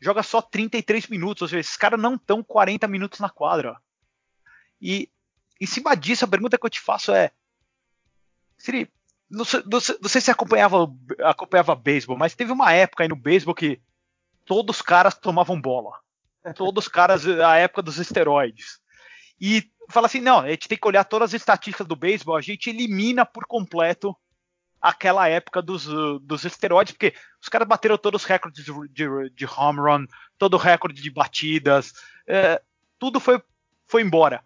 joga 0.00 0.22
só 0.22 0.42
33 0.42 1.06
minutos, 1.08 1.42
ou 1.42 1.48
seja, 1.48 1.60
esses 1.60 1.76
caras 1.76 2.00
não 2.00 2.14
estão 2.14 2.42
40 2.42 2.86
minutos 2.86 3.20
na 3.20 3.30
quadra. 3.30 3.80
E 4.80 5.10
em 5.60 5.66
cima 5.66 5.96
disso, 5.96 6.24
a 6.24 6.28
pergunta 6.28 6.58
que 6.58 6.66
eu 6.66 6.70
te 6.70 6.80
faço 6.80 7.12
é: 7.14 7.30
Siri, 8.58 8.90
não 9.30 9.44
sei, 9.44 9.62
não 9.64 9.80
não 10.00 10.08
sei 10.08 10.20
se 10.20 10.30
acompanhava, 10.30 10.92
acompanhava 11.24 11.74
beisebol, 11.74 12.16
mas 12.18 12.34
teve 12.34 12.52
uma 12.52 12.72
época 12.72 13.04
aí 13.04 13.08
no 13.08 13.16
beisebol 13.16 13.54
que 13.54 13.80
todos 14.44 14.76
os 14.76 14.82
caras 14.82 15.14
tomavam 15.14 15.60
bola. 15.60 15.98
Todos 16.54 16.84
os 16.84 16.88
caras, 16.88 17.26
a 17.26 17.56
época 17.56 17.82
dos 17.82 17.98
esteroides. 17.98 18.78
E 19.40 19.70
fala 19.90 20.06
assim: 20.06 20.20
não, 20.20 20.40
a 20.40 20.50
gente 20.50 20.68
tem 20.68 20.78
que 20.78 20.86
olhar 20.86 21.04
todas 21.04 21.30
as 21.30 21.40
estatísticas 21.40 21.86
do 21.86 21.96
beisebol, 21.96 22.36
a 22.36 22.40
gente 22.40 22.70
elimina 22.70 23.24
por 23.24 23.46
completo 23.46 24.16
aquela 24.80 25.28
época 25.28 25.60
dos, 25.60 25.86
dos 26.22 26.44
esteroides, 26.44 26.92
porque 26.92 27.14
os 27.40 27.48
caras 27.48 27.66
bateram 27.66 27.98
todos 27.98 28.22
os 28.22 28.28
recordes 28.28 28.64
de, 28.64 28.72
de, 28.88 29.30
de 29.30 29.46
home 29.46 29.80
run, 29.80 30.06
todo 30.38 30.54
o 30.54 30.58
recorde 30.58 31.02
de 31.02 31.10
batidas, 31.10 31.92
é, 32.26 32.62
tudo 32.98 33.18
foi, 33.18 33.42
foi 33.86 34.02
embora. 34.02 34.44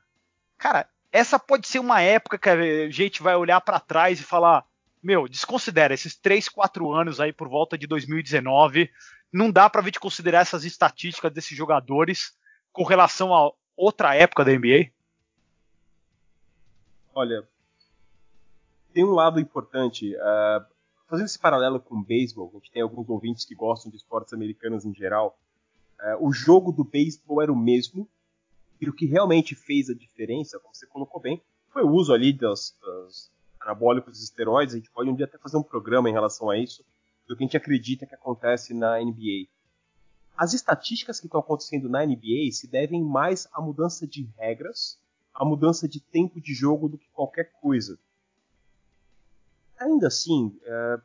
Cara, 0.57 0.89
essa 1.13 1.39
pode 1.39 1.67
ser 1.67 1.79
uma 1.79 2.01
época 2.01 2.39
que 2.39 2.49
a 2.49 2.91
gente 2.91 3.23
vai 3.23 3.35
olhar 3.35 3.61
para 3.61 3.81
trás 3.81 4.21
e 4.21 4.25
falar: 4.25 4.65
meu, 5.03 5.29
desconsidera 5.29 5.95
esses 5.95 6.17
3, 6.17 6.49
4 6.49 6.93
anos 6.93 7.21
aí 7.21 7.33
por 7.33 7.49
volta 7.49 7.77
de 7.77 7.87
2019. 7.87 8.91
Não 9.33 9.51
dá 9.51 9.71
para 9.71 9.81
a 9.81 9.85
gente 9.85 10.01
considerar 10.01 10.41
essas 10.41 10.65
estatísticas 10.65 11.33
desses 11.33 11.57
jogadores 11.57 12.37
com 12.73 12.85
relação 12.85 13.35
a 13.35 13.53
outra 13.77 14.15
época 14.15 14.45
da 14.45 14.53
NBA? 14.53 14.91
Olha, 17.15 17.47
tem 18.93 19.05
um 19.05 19.13
lado 19.13 19.41
importante. 19.41 20.15
Uh, 20.15 20.65
fazendo 21.09 21.27
esse 21.27 21.39
paralelo 21.39 21.81
com 21.81 21.97
o 21.97 22.05
beisebol, 22.05 22.51
a 22.53 22.59
gente 22.59 22.71
tem 22.71 22.83
alguns 22.83 23.09
ouvintes 23.09 23.45
que 23.45 23.55
gostam 23.55 23.91
de 23.91 23.97
esportes 23.97 24.33
americanos 24.33 24.85
em 24.85 24.95
geral. 24.95 25.39
Uh, 26.01 26.29
o 26.29 26.33
jogo 26.33 26.73
do 26.73 26.85
beisebol 26.85 27.43
era 27.43 27.53
o 27.53 27.57
mesmo, 27.57 28.09
e 28.81 28.89
o 28.89 28.93
que 28.93 29.07
realmente 29.07 29.55
fez 29.55 29.91
a 29.91 29.95
diferença, 29.95 30.59
como 30.59 30.75
você 30.75 30.87
colocou 30.87 31.21
bem, 31.21 31.43
foi 31.69 31.83
o 31.83 31.91
uso 31.91 32.13
ali 32.13 32.33
dos, 32.33 32.75
dos 32.81 33.31
anabólicos 33.61 34.21
e 34.21 34.25
esteroides. 34.25 34.75
A 34.75 34.79
gente 34.79 34.91
pode 34.91 35.11
um 35.11 35.15
dia 35.15 35.27
até 35.27 35.39
fazer 35.39 35.57
um 35.57 35.63
programa 35.63 36.09
em 36.09 36.13
relação 36.13 36.49
a 36.49 36.57
isso, 36.57 36.85
do 37.31 37.37
que 37.37 37.45
a 37.45 37.47
gente 37.47 37.57
acredita 37.57 38.07
que 38.07 38.15
acontece 38.15 38.75
na 38.75 38.99
NBA. 38.99 39.47
As 40.37 40.53
estatísticas 40.53 41.21
que 41.21 41.27
estão 41.27 41.39
acontecendo 41.39 41.89
na 41.89 42.05
NBA 42.05 42.51
se 42.51 42.67
devem 42.67 43.05
mais 43.05 43.47
à 43.53 43.61
mudança 43.61 44.05
de 44.05 44.29
regras, 44.37 44.99
à 45.33 45.45
mudança 45.45 45.87
de 45.87 46.01
tempo 46.01 46.41
de 46.41 46.53
jogo 46.53 46.89
do 46.89 46.99
que 46.99 47.09
qualquer 47.11 47.53
coisa. 47.61 47.97
Ainda 49.79 50.09
assim, 50.09 50.59
é, 50.65 51.01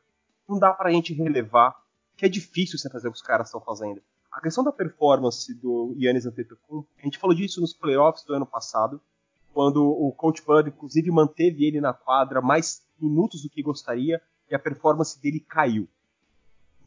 não 0.50 0.58
dá 0.58 0.74
para 0.74 0.89
a 0.89 0.91
gente 0.91 1.13
relevar 1.13 1.79
que 2.17 2.25
é 2.25 2.29
difícil 2.29 2.79
você 2.79 2.89
fazer 2.89 3.08
o 3.08 3.12
que 3.12 3.17
os 3.17 3.22
caras 3.22 3.50
estão 3.50 3.62
fazendo. 3.62 4.01
A 4.32 4.41
questão 4.41 4.63
da 4.63 4.72
performance 4.72 5.53
do 5.53 5.96
Yannis 5.96 6.25
Antetokounmpo, 6.25 6.89
a 6.98 7.03
gente 7.03 7.20
falou 7.20 7.36
disso 7.36 7.62
nos 7.62 7.72
playoffs 7.72 8.25
do 8.25 8.34
ano 8.34 8.48
passado, 8.48 9.00
quando 9.53 9.86
o 9.86 10.12
Coach 10.12 10.41
Bud, 10.44 10.70
inclusive, 10.70 11.12
manteve 11.12 11.65
ele 11.65 11.79
na 11.79 11.94
quadra 11.94 12.41
mais 12.41 12.82
minutos 13.00 13.44
do 13.44 13.50
que 13.50 13.62
gostaria 13.62 14.20
e 14.50 14.55
a 14.55 14.60
performance 14.60 15.22
dele 15.22 15.39
caiu. 15.39 15.88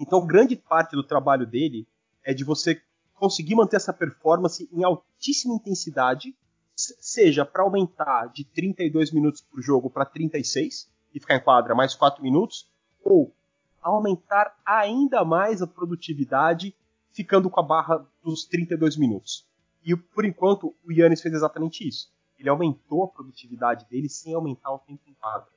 Então, 0.01 0.27
grande 0.27 0.57
parte 0.57 0.93
do 0.93 1.03
trabalho 1.03 1.47
dele 1.47 1.87
é 2.25 2.33
de 2.33 2.45
você 2.45 2.81
conseguir 3.15 3.55
manter 3.55 3.77
essa 3.77 3.93
performance 3.93 4.69
em 4.73 4.85
altíssima 4.85 5.55
intensidade, 5.55 6.35
seja 6.75 7.45
para 7.45 7.63
aumentar 7.63 8.27
de 8.29 8.45
32 8.45 9.11
minutos 9.11 9.41
por 9.41 9.61
jogo 9.61 9.91
para 9.91 10.05
36 10.05 10.89
e 11.13 11.19
ficar 11.19 11.37
em 11.37 11.43
quadra 11.43 11.75
mais 11.75 11.95
4 11.95 12.23
minutos, 12.23 12.71
ou 13.03 13.35
aumentar 13.83 14.57
ainda 14.65 15.25
mais 15.25 15.61
a 15.63 15.67
produtividade 15.67 16.75
ficando 17.13 17.51
com 17.51 17.59
a 17.59 17.63
barra 17.63 18.07
dos 18.23 18.45
32 18.45 18.97
minutos. 18.97 19.45
E 19.85 19.97
por 19.97 20.25
enquanto 20.25 20.75
o 20.85 20.93
Yannis 20.93 21.21
fez 21.21 21.35
exatamente 21.35 21.87
isso. 21.87 22.13
Ele 22.39 22.49
aumentou 22.49 23.03
a 23.03 23.09
produtividade 23.09 23.85
dele 23.89 24.09
sem 24.09 24.35
aumentar 24.35 24.71
o 24.71 24.79
tempo 24.79 25.03
em 25.09 25.15
quadra. 25.15 25.49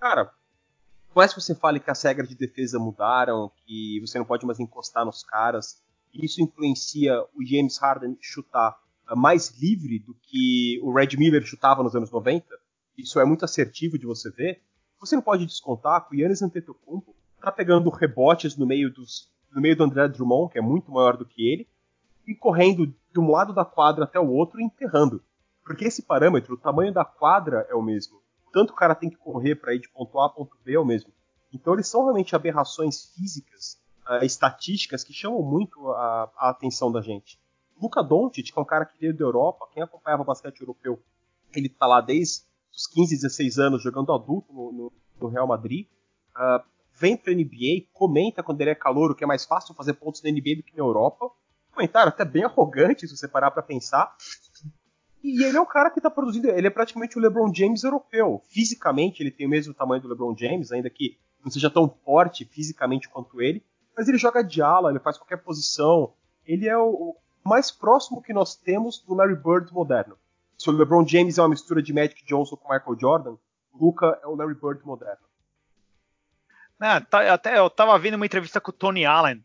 Cara, 0.00 0.32
por 1.12 1.20
mais 1.20 1.32
que 1.32 1.40
você 1.40 1.54
fale 1.54 1.80
que 1.80 1.90
as 1.90 2.02
regras 2.02 2.28
de 2.28 2.34
defesa 2.34 2.78
mudaram, 2.78 3.50
que 3.66 4.00
você 4.00 4.18
não 4.18 4.24
pode 4.24 4.46
mais 4.46 4.60
encostar 4.60 5.04
nos 5.04 5.22
caras, 5.22 5.82
isso 6.12 6.42
influencia 6.42 7.20
o 7.34 7.44
James 7.44 7.78
Harden 7.78 8.16
chutar 8.20 8.76
eh, 9.10 9.14
mais 9.14 9.50
livre 9.58 9.98
do 9.98 10.14
que 10.14 10.80
o 10.82 10.92
Red 10.92 11.16
Miller 11.16 11.44
chutava 11.44 11.82
nos 11.82 11.94
anos 11.94 12.10
90. 12.10 12.46
Isso 12.96 13.20
é 13.20 13.24
muito 13.24 13.44
assertivo 13.44 13.98
de 13.98 14.06
você 14.06 14.30
ver. 14.30 14.62
Você 15.00 15.14
não 15.14 15.22
pode 15.22 15.46
descontar 15.46 16.08
que 16.08 16.16
o 16.16 16.18
Yannis 16.18 16.42
Antetokounmpo 16.42 17.14
tá 17.40 17.52
pegando 17.52 17.88
rebotes 17.90 18.56
no 18.56 18.66
meio 18.66 18.92
dos 18.92 19.28
no 19.50 19.62
meio 19.62 19.76
do 19.76 19.84
André 19.84 20.08
Drummond, 20.08 20.52
que 20.52 20.58
é 20.58 20.62
muito 20.62 20.92
maior 20.92 21.16
do 21.16 21.24
que 21.24 21.42
ele, 21.42 21.66
e 22.26 22.34
correndo 22.34 22.86
de 22.86 23.18
um 23.18 23.30
lado 23.30 23.54
da 23.54 23.64
quadra 23.64 24.04
até 24.04 24.20
o 24.20 24.28
outro 24.28 24.60
e 24.60 24.64
enterrando. 24.64 25.22
Porque 25.64 25.86
esse 25.86 26.02
parâmetro, 26.02 26.54
o 26.54 26.58
tamanho 26.58 26.92
da 26.92 27.04
quadra 27.04 27.66
é 27.70 27.74
o 27.74 27.82
mesmo. 27.82 28.20
Tanto 28.52 28.72
o 28.72 28.76
cara 28.76 28.94
tem 28.94 29.10
que 29.10 29.16
correr 29.16 29.54
para 29.54 29.74
ir 29.74 29.80
de 29.80 29.88
ponto 29.88 30.18
A 30.18 30.26
a 30.26 30.28
ponto 30.28 30.56
B 30.64 30.74
é 30.74 30.78
o 30.78 30.84
mesmo. 30.84 31.12
Então 31.52 31.74
eles 31.74 31.88
são 31.88 32.02
realmente 32.02 32.36
aberrações 32.36 33.12
físicas, 33.14 33.78
uh, 34.08 34.24
estatísticas 34.24 35.02
que 35.02 35.12
chamam 35.12 35.42
muito 35.42 35.90
a, 35.92 36.30
a, 36.36 36.50
atenção 36.50 36.92
da 36.92 37.00
gente. 37.00 37.38
Luca 37.80 38.02
Doncic, 38.02 38.52
que 38.52 38.58
é 38.58 38.62
um 38.62 38.64
cara 38.64 38.84
que 38.84 38.98
veio 38.98 39.16
da 39.16 39.24
Europa, 39.24 39.68
quem 39.72 39.82
acompanhava 39.82 40.24
basquete 40.24 40.60
europeu, 40.60 41.00
ele 41.54 41.68
está 41.68 41.86
lá 41.86 42.00
desde 42.00 42.42
os 42.74 42.86
15, 42.86 43.16
16 43.16 43.58
anos 43.58 43.82
jogando 43.82 44.12
adulto 44.12 44.52
no, 44.52 44.72
no, 44.72 44.92
no 45.20 45.28
Real 45.28 45.46
Madrid. 45.46 45.86
Uh, 46.36 46.62
vem 46.94 47.16
pra 47.16 47.32
NBA, 47.32 47.86
comenta 47.92 48.42
quando 48.42 48.60
ele 48.60 48.70
é 48.70 48.74
calor, 48.74 49.14
que 49.14 49.24
é 49.24 49.26
mais 49.26 49.44
fácil 49.44 49.74
fazer 49.74 49.94
pontos 49.94 50.22
na 50.22 50.30
NBA 50.30 50.56
do 50.56 50.62
que 50.62 50.76
na 50.76 50.82
Europa. 50.82 51.30
Comentário 51.72 52.08
até 52.08 52.24
bem 52.24 52.44
arrogante, 52.44 53.06
se 53.06 53.16
você 53.16 53.28
parar 53.28 53.50
pra 53.50 53.62
pensar. 53.62 54.14
E 55.22 55.42
ele 55.42 55.56
é 55.56 55.60
um 55.60 55.66
cara 55.66 55.90
que 55.90 56.00
tá 56.00 56.10
produzindo, 56.10 56.48
ele 56.48 56.66
é 56.66 56.70
praticamente 56.70 57.18
o 57.18 57.20
LeBron 57.20 57.52
James 57.52 57.82
europeu. 57.82 58.42
Fisicamente, 58.48 59.22
ele 59.22 59.30
tem 59.30 59.46
o 59.46 59.50
mesmo 59.50 59.74
tamanho 59.74 60.00
do 60.00 60.08
LeBron 60.08 60.36
James, 60.36 60.70
ainda 60.70 60.88
que 60.88 61.18
não 61.44 61.50
seja 61.50 61.68
tão 61.68 61.88
forte 61.88 62.44
fisicamente 62.44 63.08
quanto 63.08 63.40
ele. 63.42 63.62
Mas 63.96 64.08
ele 64.08 64.18
joga 64.18 64.44
de 64.44 64.62
ala, 64.62 64.90
ele 64.90 65.00
faz 65.00 65.18
qualquer 65.18 65.38
posição. 65.38 66.12
Ele 66.46 66.68
é 66.68 66.78
o, 66.78 67.16
mais 67.44 67.70
próximo 67.70 68.22
que 68.22 68.32
nós 68.32 68.54
temos 68.54 68.98
do 69.00 69.14
Larry 69.14 69.34
Bird 69.34 69.72
moderno. 69.72 70.16
Se 70.56 70.68
o 70.68 70.72
LeBron 70.72 71.06
James 71.06 71.38
é 71.38 71.42
uma 71.42 71.48
mistura 71.48 71.82
de 71.82 71.92
Magic 71.92 72.24
Johnson 72.24 72.56
com 72.56 72.72
Michael 72.72 72.98
Jordan, 73.00 73.36
o 73.72 73.84
Luca 73.86 74.18
é 74.22 74.26
o 74.26 74.34
Larry 74.34 74.54
Bird 74.54 74.84
moderno. 74.84 75.26
Né, 76.78 77.00
tá, 77.00 77.32
até 77.32 77.58
eu 77.58 77.68
tava 77.68 77.98
vendo 77.98 78.14
uma 78.14 78.26
entrevista 78.26 78.60
com 78.60 78.70
o 78.70 78.74
Tony 78.74 79.04
Allen, 79.04 79.44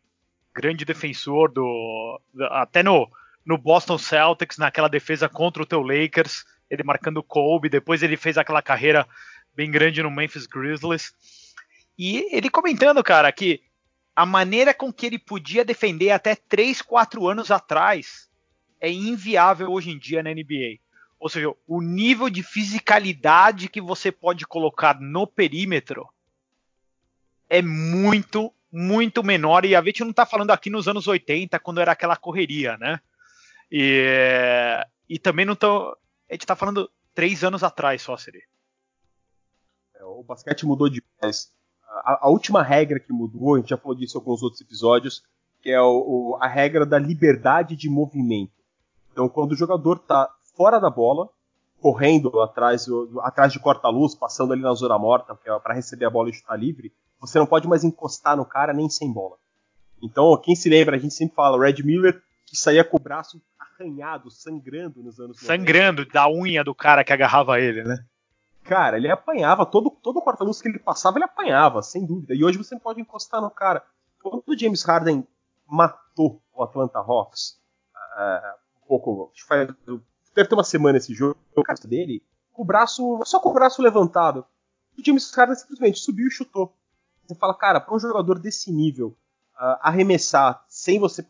grande 0.53 0.86
defensor 0.86 1.51
do. 1.51 2.20
Até 2.51 2.84
no, 2.84 3.10
no 3.45 3.57
Boston 3.57 3.97
Celtics, 3.97 4.57
naquela 4.57 4.88
defesa 4.88 5.27
contra 5.27 5.63
o 5.63 5.65
teu 5.65 5.81
Lakers, 5.81 6.45
ele 6.69 6.83
marcando 6.83 7.17
o 7.17 7.23
Kobe, 7.23 7.69
depois 7.69 8.01
ele 8.01 8.17
fez 8.17 8.38
aquela 8.38 8.62
carreira 8.62 9.07
bem 9.55 9.69
grande 9.69 10.01
no 10.01 10.09
Memphis 10.09 10.45
Grizzlies. 10.45 11.13
E 11.97 12.27
ele 12.35 12.50
comentando, 12.50 13.03
cara, 13.03 13.31
que 13.31 13.62
a 14.15 14.25
maneira 14.25 14.73
com 14.73 14.91
que 14.91 15.05
ele 15.05 15.19
podia 15.19 15.65
defender 15.65 16.12
até 16.12 16.35
3, 16.35 16.81
4 16.81 17.27
anos 17.27 17.51
atrás 17.51 18.29
é 18.79 18.91
inviável 18.91 19.71
hoje 19.71 19.91
em 19.91 19.97
dia 19.97 20.23
na 20.23 20.31
NBA. 20.31 20.79
Ou 21.19 21.29
seja, 21.29 21.53
o 21.67 21.81
nível 21.81 22.29
de 22.29 22.43
fisicalidade 22.43 23.69
que 23.69 23.79
você 23.79 24.12
pode 24.12 24.45
colocar 24.45 25.00
no 25.00 25.25
perímetro 25.25 26.07
é 27.50 27.62
muito, 27.62 28.53
muito 28.71 29.23
menor. 29.23 29.63
E 29.63 29.75
a 29.75 29.81
gente 29.81 30.01
não 30.01 30.12
está 30.12 30.25
falando 30.25 30.51
aqui 30.51 30.69
nos 30.69 30.88
anos 30.88 31.07
80, 31.07 31.57
quando 31.59 31.79
era 31.79 31.93
aquela 31.93 32.17
correria, 32.17 32.77
né? 32.77 33.00
E, 33.75 34.86
e 35.10 35.18
também 35.18 35.48
não 35.48 35.56
tô. 35.56 35.98
A 36.30 36.34
gente 36.34 36.44
está 36.44 36.56
falando 36.56 36.88
três 37.15 37.44
anos 37.44 37.63
atrás 37.63 38.03
só. 38.03 38.15
É, 39.96 40.03
o 40.03 40.22
basquete 40.22 40.63
mudou 40.63 40.88
demais. 40.88 41.51
A, 41.88 42.27
a, 42.27 42.30
última 42.30 42.62
regra 42.62 43.00
que 43.00 43.12
mudou, 43.12 43.56
a 43.56 43.58
gente 43.58 43.70
já 43.70 43.77
falou 43.77 43.98
disso 43.98 44.15
em 44.15 44.20
alguns 44.20 44.44
outros 44.44 44.62
episódios, 44.62 45.24
que 45.60 45.72
é 45.72 45.82
o, 45.82 45.88
o, 46.36 46.38
a 46.39 46.48
regra 46.48 46.86
da 46.86 47.00
liberdade 47.00 47.75
de 47.75 47.89
movimento. 47.89 48.53
Então, 49.12 49.27
quando 49.27 49.53
o 49.53 49.58
jogador 49.58 49.98
está 49.98 50.30
fora 50.56 50.80
da 50.80 50.92
bola, 50.92 51.27
correndo 51.82 52.42
atrás, 52.42 52.86
atrás 53.24 53.51
de 53.51 53.60
corta-luz, 53.60 54.13
passando 54.13 54.53
ali 54.53 54.62
na 54.62 54.74
zona 54.75 55.00
morta 55.00 55.36
é 55.46 55.60
para 55.60 55.74
receber 55.74 56.06
a 56.06 56.12
bola 56.12 56.30
e 56.30 56.34
chutar 56.34 56.60
livre, 56.60 56.94
você 57.20 57.39
não 57.39 57.48
pode 57.48 57.68
mais 57.68 57.84
encostar 57.84 58.38
no 58.38 58.46
cara 58.46 58.72
nem 58.72 58.88
sem 58.88 59.12
bola. 59.12 59.36
Então, 60.00 60.38
quem 60.38 60.56
se 60.56 60.70
lembra, 60.70 60.96
a 60.96 61.00
gente 61.00 61.15
sempre 61.15 61.36
fala, 61.36 61.60
Red 61.60 61.82
Miller 61.82 62.22
que 62.53 62.60
saía 62.60 62.83
com 62.83 62.98
o 62.98 63.00
braço 63.00 63.41
arranhado, 63.57 64.29
sangrando 64.29 65.01
nos 65.01 65.19
anos 65.19 65.39
Sangrando 65.39 66.03
90. 66.03 66.13
da 66.13 66.29
unha 66.29 66.63
do 66.63 66.75
cara 66.75 67.03
que 67.03 67.12
agarrava 67.12 67.60
ele, 67.60 67.83
né? 67.83 68.05
Cara, 68.63 68.95
ele 68.95 69.10
apanhava, 69.10 69.65
todo, 69.65 69.89
todo 69.89 70.22
corta-luz 70.22 70.62
que 70.62 70.67
ele 70.67 70.77
passava, 70.77 71.17
ele 71.17 71.25
apanhava, 71.25 71.81
sem 71.81 72.05
dúvida. 72.05 72.36
E 72.36 72.45
hoje 72.45 72.60
você 72.60 72.77
pode 72.79 73.01
encostar 73.01 73.41
no 73.41 73.50
cara. 73.50 73.83
Quando 74.22 74.43
o 74.45 74.55
James 74.55 74.83
Harden 74.83 75.27
matou 75.67 76.43
o 76.53 76.63
Atlanta 76.63 77.00
Hawks, 77.00 77.60
uh, 77.95 78.83
um 78.83 78.88
pouco, 78.88 79.31
faz, 79.48 79.67
deve 80.36 80.48
ter 80.48 80.53
uma 80.53 80.63
semana 80.63 81.00
esse 81.00 81.12
jogo, 81.12 81.36
o 81.55 81.63
caso 81.63 81.88
dele, 81.88 82.24
com 82.51 82.62
o 82.62 82.65
braço, 82.65 83.19
só 83.25 83.39
com 83.39 83.50
o 83.50 83.53
braço 83.53 83.81
levantado. 83.81 84.45
O 84.95 85.03
James 85.03 85.33
Harden 85.33 85.55
simplesmente 85.55 86.00
subiu 86.00 86.27
e 86.27 86.31
chutou. 86.31 86.77
Você 87.25 87.33
fala, 87.33 87.57
cara, 87.57 87.81
para 87.81 87.95
um 87.95 88.00
jogador 88.00 88.38
desse 88.38 88.72
nível 88.72 89.17
uh, 89.55 89.79
arremessar 89.81 90.63
sem 90.69 91.00
você 91.00 91.24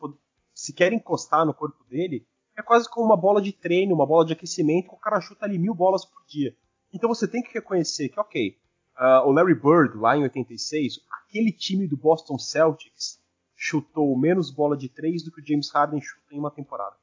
sequer 0.53 0.93
encostar 0.93 1.45
no 1.45 1.53
corpo 1.53 1.83
dele, 1.85 2.25
é 2.55 2.61
quase 2.61 2.89
como 2.89 3.05
uma 3.05 3.17
bola 3.17 3.41
de 3.41 3.51
treino, 3.51 3.95
uma 3.95 4.05
bola 4.05 4.25
de 4.25 4.33
aquecimento, 4.33 4.89
que 4.89 4.95
o 4.95 4.99
cara 4.99 5.19
chuta 5.21 5.45
ali 5.45 5.57
mil 5.57 5.73
bolas 5.73 6.05
por 6.05 6.23
dia. 6.27 6.55
Então 6.93 7.09
você 7.09 7.27
tem 7.27 7.41
que 7.41 7.53
reconhecer 7.53 8.09
que, 8.09 8.19
ok, 8.19 8.57
uh, 8.97 9.27
o 9.27 9.31
Larry 9.31 9.55
Bird, 9.55 9.97
lá 9.97 10.15
em 10.15 10.23
86, 10.23 10.99
aquele 11.09 11.51
time 11.51 11.87
do 11.87 11.97
Boston 11.97 12.37
Celtics, 12.37 13.19
chutou 13.55 14.15
menos 14.17 14.51
bola 14.51 14.77
de 14.77 14.89
três 14.89 15.23
do 15.23 15.31
que 15.31 15.41
o 15.41 15.45
James 15.45 15.69
Harden 15.71 16.01
chuta 16.01 16.35
em 16.35 16.37
uma 16.37 16.51
temporada. 16.51 16.95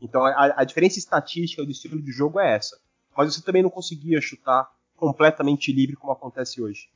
Então 0.00 0.24
a, 0.24 0.60
a 0.60 0.64
diferença 0.64 0.98
estatística 0.98 1.64
do 1.64 1.70
estilo 1.70 2.00
de 2.00 2.10
jogo 2.10 2.40
é 2.40 2.54
essa. 2.54 2.80
Mas 3.16 3.34
você 3.34 3.42
também 3.42 3.62
não 3.62 3.70
conseguia 3.70 4.20
chutar 4.20 4.70
completamente 4.96 5.72
livre 5.72 5.96
como 5.96 6.12
acontece 6.12 6.62
hoje. 6.62 6.88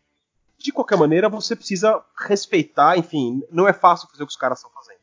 De 0.58 0.72
qualquer 0.72 0.96
maneira, 0.96 1.28
você 1.28 1.56
precisa 1.56 2.04
respeitar, 2.16 2.96
enfim, 2.96 3.42
não 3.50 3.66
é 3.66 3.72
fácil 3.72 4.08
fazer 4.08 4.22
o 4.22 4.26
que 4.26 4.30
os 4.30 4.36
caras 4.36 4.58
estão 4.58 4.70
fazendo. 4.70 5.01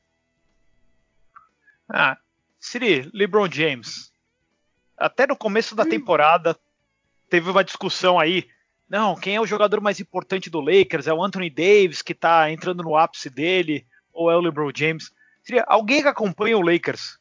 Ah, 1.90 2.18
Siri, 2.60 3.10
LeBron 3.14 3.50
James. 3.52 4.12
Até 4.98 5.26
no 5.26 5.36
começo 5.36 5.76
da 5.76 5.86
temporada 5.86 6.58
teve 7.30 7.50
uma 7.50 7.64
discussão 7.64 8.20
aí. 8.20 8.48
Não, 8.88 9.16
quem 9.16 9.36
é 9.36 9.42
o 9.42 9.48
jogador 9.48 9.82
mais 9.82 10.00
importante 10.00 10.50
do 10.50 10.60
Lakers? 10.60 11.08
É 11.08 11.14
o 11.14 11.24
Anthony 11.24 11.50
Davis 11.50 12.02
que 12.02 12.14
tá 12.14 12.52
entrando 12.52 12.84
no 12.84 12.96
ápice 12.96 13.30
dele? 13.30 13.86
Ou 14.12 14.30
é 14.30 14.36
o 14.36 14.42
LeBron 14.42 14.72
James? 14.76 15.12
Seria 15.44 15.64
alguém 15.68 16.02
que 16.02 16.08
acompanha 16.08 16.58
o 16.58 16.62
Lakers 16.62 17.20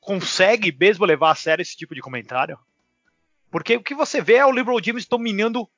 consegue 0.00 0.74
mesmo 0.78 1.04
levar 1.04 1.32
a 1.32 1.34
sério 1.34 1.60
esse 1.60 1.76
tipo 1.76 1.94
de 1.94 2.00
comentário? 2.00 2.58
Porque 3.50 3.76
o 3.76 3.82
que 3.82 3.94
você 3.94 4.22
vê 4.22 4.36
é 4.36 4.46
o 4.46 4.50
LeBron 4.50 4.80
James 4.82 5.06
dominando 5.06 5.68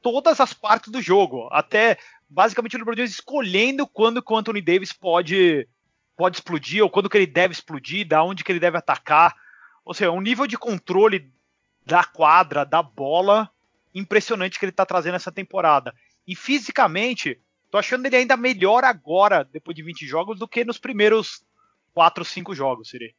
todas 0.00 0.40
as 0.40 0.54
partes 0.54 0.90
do 0.90 1.02
jogo. 1.02 1.48
Até 1.52 1.98
basicamente 2.28 2.76
o 2.76 2.78
LeBron 2.78 2.96
James 2.96 3.12
escolhendo 3.12 3.86
quando 3.86 4.24
o 4.26 4.36
Anthony 4.36 4.62
Davis 4.62 4.92
pode 4.92 5.68
pode 6.16 6.36
explodir 6.36 6.82
ou 6.82 6.90
quando 6.90 7.08
que 7.08 7.16
ele 7.16 7.26
deve 7.26 7.52
explodir, 7.52 8.06
da 8.06 8.22
onde 8.22 8.44
que 8.44 8.52
ele 8.52 8.60
deve 8.60 8.78
atacar. 8.78 9.34
Ou 9.84 9.92
seja, 9.92 10.10
um 10.10 10.20
nível 10.20 10.46
de 10.46 10.56
controle 10.56 11.30
da 11.84 12.04
quadra, 12.04 12.64
da 12.64 12.82
bola, 12.82 13.50
impressionante 13.94 14.58
que 14.58 14.64
ele 14.64 14.70
está 14.70 14.86
trazendo 14.86 15.16
essa 15.16 15.30
temporada. 15.30 15.94
E 16.26 16.34
fisicamente, 16.34 17.40
tô 17.70 17.78
achando 17.78 18.06
ele 18.06 18.16
ainda 18.16 18.36
melhor 18.36 18.84
agora, 18.84 19.44
depois 19.44 19.76
de 19.76 19.82
20 19.82 20.06
jogos, 20.06 20.38
do 20.38 20.48
que 20.48 20.64
nos 20.64 20.78
primeiros 20.78 21.44
4, 21.92 22.24
5 22.24 22.54
jogos, 22.54 22.88
Siri. 22.88 23.14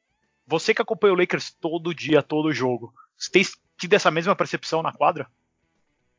Você 0.47 0.73
que 0.73 0.81
acompanha 0.81 1.13
o 1.13 1.17
Lakers 1.17 1.51
todo 1.51 1.93
dia, 1.93 2.21
todo 2.21 2.53
jogo, 2.53 2.93
você 3.17 3.31
tem 3.31 3.43
tido 3.77 3.93
essa 3.93 4.11
mesma 4.11 4.35
percepção 4.35 4.81
na 4.81 4.91
quadra? 4.91 5.27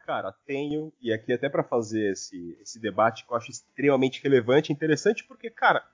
Cara, 0.04 0.32
tenho, 0.46 0.92
e 1.00 1.12
aqui 1.12 1.32
até 1.32 1.48
para 1.48 1.64
fazer 1.64 2.12
esse, 2.12 2.56
esse 2.60 2.78
debate 2.78 3.26
que 3.26 3.32
eu 3.32 3.36
acho 3.36 3.50
extremamente 3.50 4.22
relevante 4.22 4.70
e 4.70 4.72
interessante, 4.72 5.24
porque, 5.24 5.50
cara, 5.50 5.84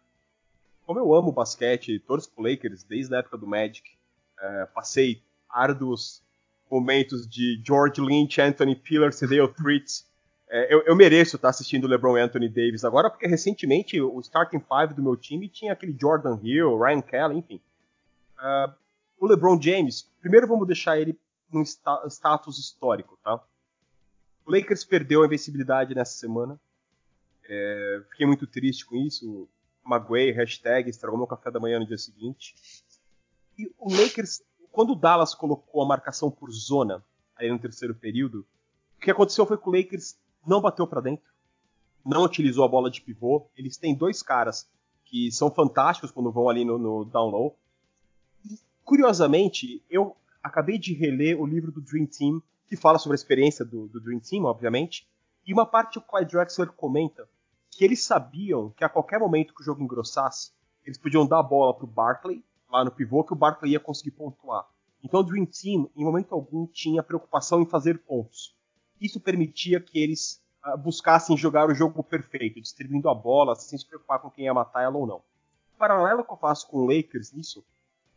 como 0.92 1.00
eu 1.00 1.14
amo 1.14 1.32
basquete, 1.32 1.98
torço 2.00 2.30
pro 2.30 2.44
Lakers 2.44 2.82
desde 2.82 3.14
a 3.14 3.20
época 3.20 3.38
do 3.38 3.46
Magic, 3.46 3.82
é, 4.38 4.66
passei 4.66 5.22
árduos 5.48 6.22
momentos 6.70 7.26
de 7.26 7.58
George 7.66 7.98
Lynch, 7.98 8.38
Anthony 8.38 8.76
Pillars 8.76 9.22
e 9.22 9.26
Dale 9.26 9.48
Fritz. 9.54 10.06
É, 10.50 10.74
eu, 10.74 10.82
eu, 10.82 10.94
mereço 10.94 11.36
estar 11.36 11.48
assistindo 11.48 11.86
LeBron 11.86 12.18
e 12.18 12.20
Anthony 12.20 12.46
Davis 12.46 12.84
agora, 12.84 13.08
porque 13.08 13.26
recentemente 13.26 13.98
o 14.02 14.20
starting 14.20 14.60
five 14.60 14.92
do 14.92 15.02
meu 15.02 15.16
time 15.16 15.48
tinha 15.48 15.72
aquele 15.72 15.96
Jordan 15.98 16.38
Hill, 16.42 16.78
Ryan 16.78 17.00
Kelly, 17.00 17.38
enfim. 17.38 17.58
Uh, 18.38 18.74
o 19.18 19.26
LeBron 19.26 19.58
James, 19.58 20.06
primeiro 20.20 20.46
vamos 20.46 20.66
deixar 20.66 21.00
ele 21.00 21.18
num 21.50 21.62
status 21.62 22.58
histórico, 22.58 23.18
tá? 23.24 23.36
O 24.44 24.54
Lakers 24.54 24.84
perdeu 24.84 25.22
a 25.22 25.26
invencibilidade 25.26 25.94
nessa 25.94 26.12
semana. 26.12 26.60
É, 27.48 28.02
fiquei 28.10 28.26
muito 28.26 28.46
triste 28.46 28.84
com 28.84 28.94
isso. 28.96 29.48
Maguei, 29.84 30.30
hashtag, 30.30 30.88
estragou 30.88 31.18
meu 31.18 31.26
café 31.26 31.50
da 31.50 31.60
manhã 31.60 31.78
no 31.78 31.86
dia 31.86 31.98
seguinte. 31.98 32.54
E 33.58 33.70
o 33.78 33.92
Lakers, 33.92 34.42
quando 34.70 34.92
o 34.92 34.96
Dallas 34.96 35.34
colocou 35.34 35.82
a 35.82 35.86
marcação 35.86 36.30
por 36.30 36.50
zona, 36.50 37.04
aí 37.36 37.50
no 37.50 37.58
terceiro 37.58 37.94
período, 37.94 38.46
o 38.96 39.00
que 39.00 39.10
aconteceu 39.10 39.44
foi 39.44 39.58
que 39.58 39.68
o 39.68 39.72
Lakers 39.72 40.16
não 40.46 40.60
bateu 40.60 40.86
para 40.86 41.00
dentro, 41.00 41.30
não 42.04 42.24
utilizou 42.24 42.64
a 42.64 42.68
bola 42.68 42.90
de 42.90 43.00
pivô. 43.00 43.46
Eles 43.56 43.76
têm 43.76 43.94
dois 43.94 44.22
caras 44.22 44.68
que 45.04 45.30
são 45.30 45.50
fantásticos 45.50 46.10
quando 46.10 46.32
vão 46.32 46.48
ali 46.48 46.64
no, 46.64 46.78
no 46.78 47.04
down 47.04 47.30
low. 47.30 47.56
E, 48.44 48.58
curiosamente, 48.84 49.82
eu 49.90 50.16
acabei 50.42 50.78
de 50.78 50.94
reler 50.94 51.40
o 51.40 51.46
livro 51.46 51.70
do 51.70 51.80
Dream 51.80 52.06
Team, 52.06 52.42
que 52.66 52.76
fala 52.76 52.98
sobre 52.98 53.14
a 53.14 53.20
experiência 53.20 53.64
do, 53.64 53.86
do 53.88 54.00
Dream 54.00 54.20
Team, 54.20 54.44
obviamente, 54.44 55.06
e 55.46 55.52
uma 55.52 55.66
parte 55.66 55.98
o 55.98 56.00
Clyde 56.00 56.32
Drexler 56.32 56.68
comenta 56.72 57.28
que 57.72 57.84
eles 57.84 58.04
sabiam 58.04 58.70
que 58.76 58.84
a 58.84 58.88
qualquer 58.88 59.18
momento 59.18 59.54
que 59.54 59.62
o 59.62 59.64
jogo 59.64 59.82
engrossasse, 59.82 60.52
eles 60.84 60.98
podiam 60.98 61.26
dar 61.26 61.38
a 61.38 61.42
bola 61.42 61.74
para 61.74 61.84
o 61.84 61.88
Barkley, 61.88 62.44
lá 62.70 62.84
no 62.84 62.90
pivô, 62.90 63.24
que 63.24 63.32
o 63.32 63.36
Barkley 63.36 63.72
ia 63.72 63.80
conseguir 63.80 64.10
pontuar. 64.10 64.66
Então 65.02 65.20
o 65.20 65.22
Dream 65.22 65.46
Team, 65.46 65.90
em 65.96 66.04
momento 66.04 66.34
algum, 66.34 66.66
tinha 66.66 67.02
preocupação 67.02 67.62
em 67.62 67.66
fazer 67.66 67.98
pontos. 68.04 68.54
Isso 69.00 69.18
permitia 69.18 69.80
que 69.80 69.98
eles 69.98 70.40
uh, 70.64 70.76
buscassem 70.76 71.36
jogar 71.36 71.68
o 71.68 71.74
jogo 71.74 72.04
perfeito, 72.04 72.60
distribuindo 72.60 73.08
a 73.08 73.14
bola 73.14 73.56
sem 73.56 73.78
se 73.78 73.86
preocupar 73.86 74.20
com 74.20 74.30
quem 74.30 74.44
ia 74.44 74.54
matar 74.54 74.82
ela 74.82 74.96
ou 74.96 75.06
não. 75.06 75.22
O 75.74 75.78
paralelo 75.78 76.24
que 76.24 76.32
eu 76.32 76.36
faço 76.36 76.68
com 76.68 76.78
o 76.78 76.86
Lakers 76.86 77.32
nisso 77.32 77.64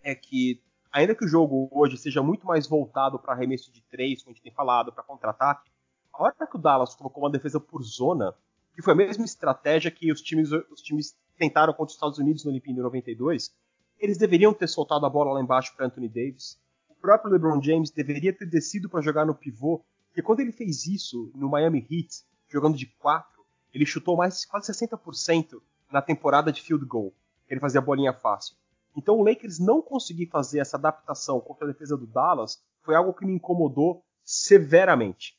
é 0.04 0.14
que, 0.14 0.62
ainda 0.92 1.16
que 1.16 1.26
o 1.26 1.28
jogo 1.28 1.70
hoje 1.72 1.98
seja 1.98 2.22
muito 2.22 2.46
mais 2.46 2.68
voltado 2.68 3.18
para 3.18 3.34
arremesso 3.34 3.72
de 3.72 3.82
três, 3.84 4.22
como 4.22 4.32
a 4.32 4.34
gente 4.34 4.44
tem 4.44 4.54
falado, 4.54 4.92
para 4.92 5.02
contra-ataque, 5.02 5.72
a 6.14 6.24
hora 6.24 6.48
que 6.50 6.56
o 6.56 6.60
Dallas 6.60 6.94
colocou 6.94 7.24
uma 7.24 7.32
defesa 7.32 7.60
por 7.60 7.82
zona, 7.84 8.36
que 8.76 8.82
foi 8.82 8.94
a 8.94 8.98
mesma 8.98 9.26
estratégia 9.26 9.90
que 9.90 10.12
os 10.12 10.22
times, 10.22 10.52
os 10.52 10.82
times 10.82 11.16
tentaram 11.38 11.74
contra 11.74 11.88
os 11.88 11.94
Estados 11.94 12.20
Unidos 12.20 12.44
no 12.44 12.52
Olimpíada 12.52 12.80
em 12.80 12.84
92, 12.84 13.54
eles 13.98 14.18
deveriam 14.18 14.54
ter 14.54 14.68
soltado 14.68 15.06
a 15.06 15.10
bola 15.10 15.34
lá 15.34 15.42
embaixo 15.42 15.74
para 15.76 15.86
Anthony 15.86 16.10
Davis. 16.10 16.60
O 16.90 16.96
próprio 16.96 17.32
LeBron 17.32 17.62
James 17.62 17.90
deveria 17.90 18.34
ter 18.34 18.46
descido 18.46 18.90
para 18.90 19.02
jogar 19.02 19.26
no 19.26 19.34
pivô, 19.34 19.84
porque 20.08 20.22
quando 20.22 20.42
ele 20.42 20.52
fez 20.52 20.86
isso 20.86 21.32
no 21.34 21.50
Miami 21.50 21.80
Heat, 21.90 22.24
jogando 22.50 22.78
de 22.78 22.86
4, 22.86 23.46
ele 23.74 23.86
chutou 23.86 24.18
mais 24.18 24.46
quase 24.46 24.72
60% 24.72 25.62
na 25.92 26.02
temporada 26.02 26.52
de 26.52 26.62
field 26.62 26.86
goal. 26.86 27.14
Ele 27.50 27.60
fazia 27.60 27.82
bolinha 27.82 28.14
fácil. 28.14 28.56
Então 28.96 29.18
o 29.18 29.24
Lakers 29.24 29.60
não 29.60 29.82
conseguir 29.82 30.28
fazer 30.28 30.60
essa 30.60 30.78
adaptação 30.78 31.40
contra 31.40 31.66
a 31.66 31.72
defesa 31.72 31.98
do 31.98 32.08
Dallas 32.08 32.62
foi 32.82 32.96
algo 32.96 33.14
que 33.14 33.26
me 33.26 33.34
incomodou 33.34 34.04
severamente. 34.24 35.38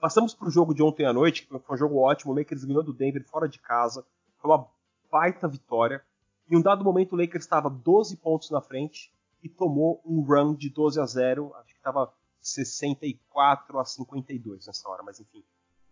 Passamos 0.00 0.32
para 0.32 0.46
o 0.46 0.50
jogo 0.50 0.72
de 0.72 0.82
ontem 0.82 1.04
à 1.04 1.12
noite, 1.12 1.42
que 1.42 1.58
foi 1.58 1.74
um 1.74 1.78
jogo 1.78 1.98
ótimo. 1.98 2.32
O 2.32 2.36
Lakers 2.36 2.64
ganhou 2.64 2.84
do 2.84 2.92
Denver 2.92 3.24
fora 3.24 3.48
de 3.48 3.58
casa. 3.58 4.04
Foi 4.38 4.50
uma 4.50 4.66
baita 5.10 5.48
vitória. 5.48 6.02
Em 6.48 6.56
um 6.56 6.62
dado 6.62 6.84
momento, 6.84 7.14
o 7.14 7.16
Lakers 7.16 7.44
estava 7.44 7.68
12 7.68 8.16
pontos 8.16 8.50
na 8.50 8.60
frente 8.60 9.12
e 9.42 9.48
tomou 9.48 10.00
um 10.04 10.20
run 10.20 10.54
de 10.54 10.70
12 10.70 11.00
a 11.00 11.04
0. 11.04 11.52
Acho 11.56 11.72
que 11.72 11.80
estava 11.80 12.12
64 12.40 13.78
a 13.78 13.84
52 13.84 14.66
nessa 14.66 14.88
hora, 14.88 15.02
mas 15.02 15.18
enfim. 15.18 15.42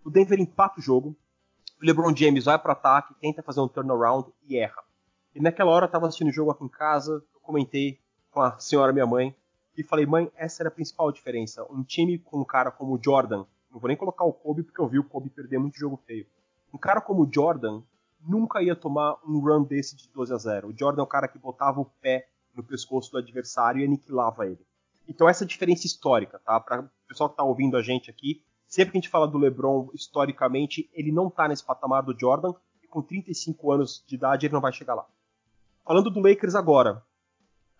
O 0.04 0.10
Denver 0.10 0.38
empata 0.38 0.78
o 0.78 0.82
jogo. 0.82 1.16
O 1.82 1.84
LeBron 1.84 2.14
James 2.14 2.44
vai 2.44 2.58
para 2.58 2.72
ataque, 2.72 3.12
tenta 3.20 3.42
fazer 3.42 3.60
um 3.60 3.68
turnaround 3.68 4.32
e 4.48 4.56
erra. 4.56 4.82
E 5.34 5.40
naquela 5.40 5.72
hora 5.72 5.84
eu 5.84 5.88
estava 5.88 6.06
assistindo 6.06 6.28
o 6.28 6.32
jogo 6.32 6.52
aqui 6.52 6.64
em 6.64 6.68
casa, 6.68 7.22
eu 7.34 7.40
comentei 7.42 8.00
com 8.30 8.40
a 8.40 8.58
senhora 8.58 8.92
minha 8.92 9.04
mãe 9.04 9.34
e 9.76 9.82
falei: 9.82 10.06
"Mãe, 10.06 10.30
essa 10.36 10.62
era 10.62 10.68
a 10.68 10.72
principal 10.72 11.12
diferença. 11.12 11.66
Um 11.70 11.82
time 11.82 12.18
com 12.18 12.40
um 12.40 12.44
cara 12.44 12.70
como 12.70 12.94
o 12.94 13.02
Jordan, 13.02 13.44
não 13.76 13.80
vou 13.80 13.88
nem 13.88 13.96
colocar 13.96 14.24
o 14.24 14.32
Kobe 14.32 14.62
porque 14.62 14.80
eu 14.80 14.88
vi 14.88 14.98
o 14.98 15.04
Kobe 15.04 15.28
perder 15.28 15.58
muito 15.58 15.78
jogo 15.78 16.00
feio. 16.06 16.26
Um 16.72 16.78
cara 16.78 16.98
como 16.98 17.22
o 17.24 17.30
Jordan 17.30 17.82
nunca 18.26 18.62
ia 18.62 18.74
tomar 18.74 19.18
um 19.22 19.38
run 19.38 19.64
desse 19.64 19.94
de 19.94 20.08
12 20.08 20.32
a 20.32 20.38
0. 20.38 20.68
O 20.68 20.74
Jordan 20.74 21.02
é 21.02 21.04
o 21.04 21.06
cara 21.06 21.28
que 21.28 21.38
botava 21.38 21.78
o 21.78 21.84
pé 21.84 22.26
no 22.54 22.62
pescoço 22.62 23.12
do 23.12 23.18
adversário 23.18 23.82
e 23.82 23.84
aniquilava 23.84 24.46
ele. 24.46 24.64
Então 25.06 25.28
essa 25.28 25.44
diferença 25.44 25.86
histórica, 25.86 26.38
tá? 26.38 26.58
Para 26.58 26.80
o 26.84 26.90
pessoal 27.06 27.28
que 27.28 27.34
está 27.34 27.44
ouvindo 27.44 27.76
a 27.76 27.82
gente 27.82 28.10
aqui, 28.10 28.42
sempre 28.66 28.92
que 28.92 28.98
a 28.98 29.00
gente 29.02 29.10
fala 29.10 29.28
do 29.28 29.36
LeBron 29.36 29.90
historicamente, 29.92 30.88
ele 30.94 31.12
não 31.12 31.28
está 31.28 31.46
nesse 31.46 31.62
patamar 31.62 32.02
do 32.02 32.18
Jordan 32.18 32.54
e 32.82 32.86
com 32.86 33.02
35 33.02 33.72
anos 33.72 34.02
de 34.06 34.14
idade 34.14 34.46
ele 34.46 34.54
não 34.54 34.60
vai 34.62 34.72
chegar 34.72 34.94
lá. 34.94 35.04
Falando 35.84 36.10
do 36.10 36.20
Lakers 36.20 36.54
agora, 36.54 37.04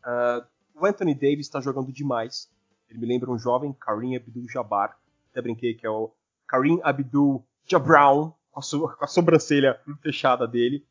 uh, 0.05 0.47
o 0.79 0.85
Anthony 0.85 1.15
Davis 1.15 1.47
está 1.47 1.59
jogando 1.59 1.91
demais. 1.91 2.51
Ele 2.91 2.99
me 2.99 3.07
lembra 3.07 3.31
um 3.31 3.39
jovem 3.39 3.73
Kareem 3.73 4.15
Abdul-Jabbar 4.15 4.99
até 5.37 5.43
brinquei 5.43 5.75
que 5.75 5.87
é 5.87 5.91
o 5.91 6.11
Karim 6.49 6.81
Abdul 6.83 7.45
Jabrown, 7.67 8.33
com 8.51 8.61
a, 8.61 8.97
a 9.03 9.07
sobrancelha 9.07 9.79
fechada 10.01 10.49
dele. 10.49 10.83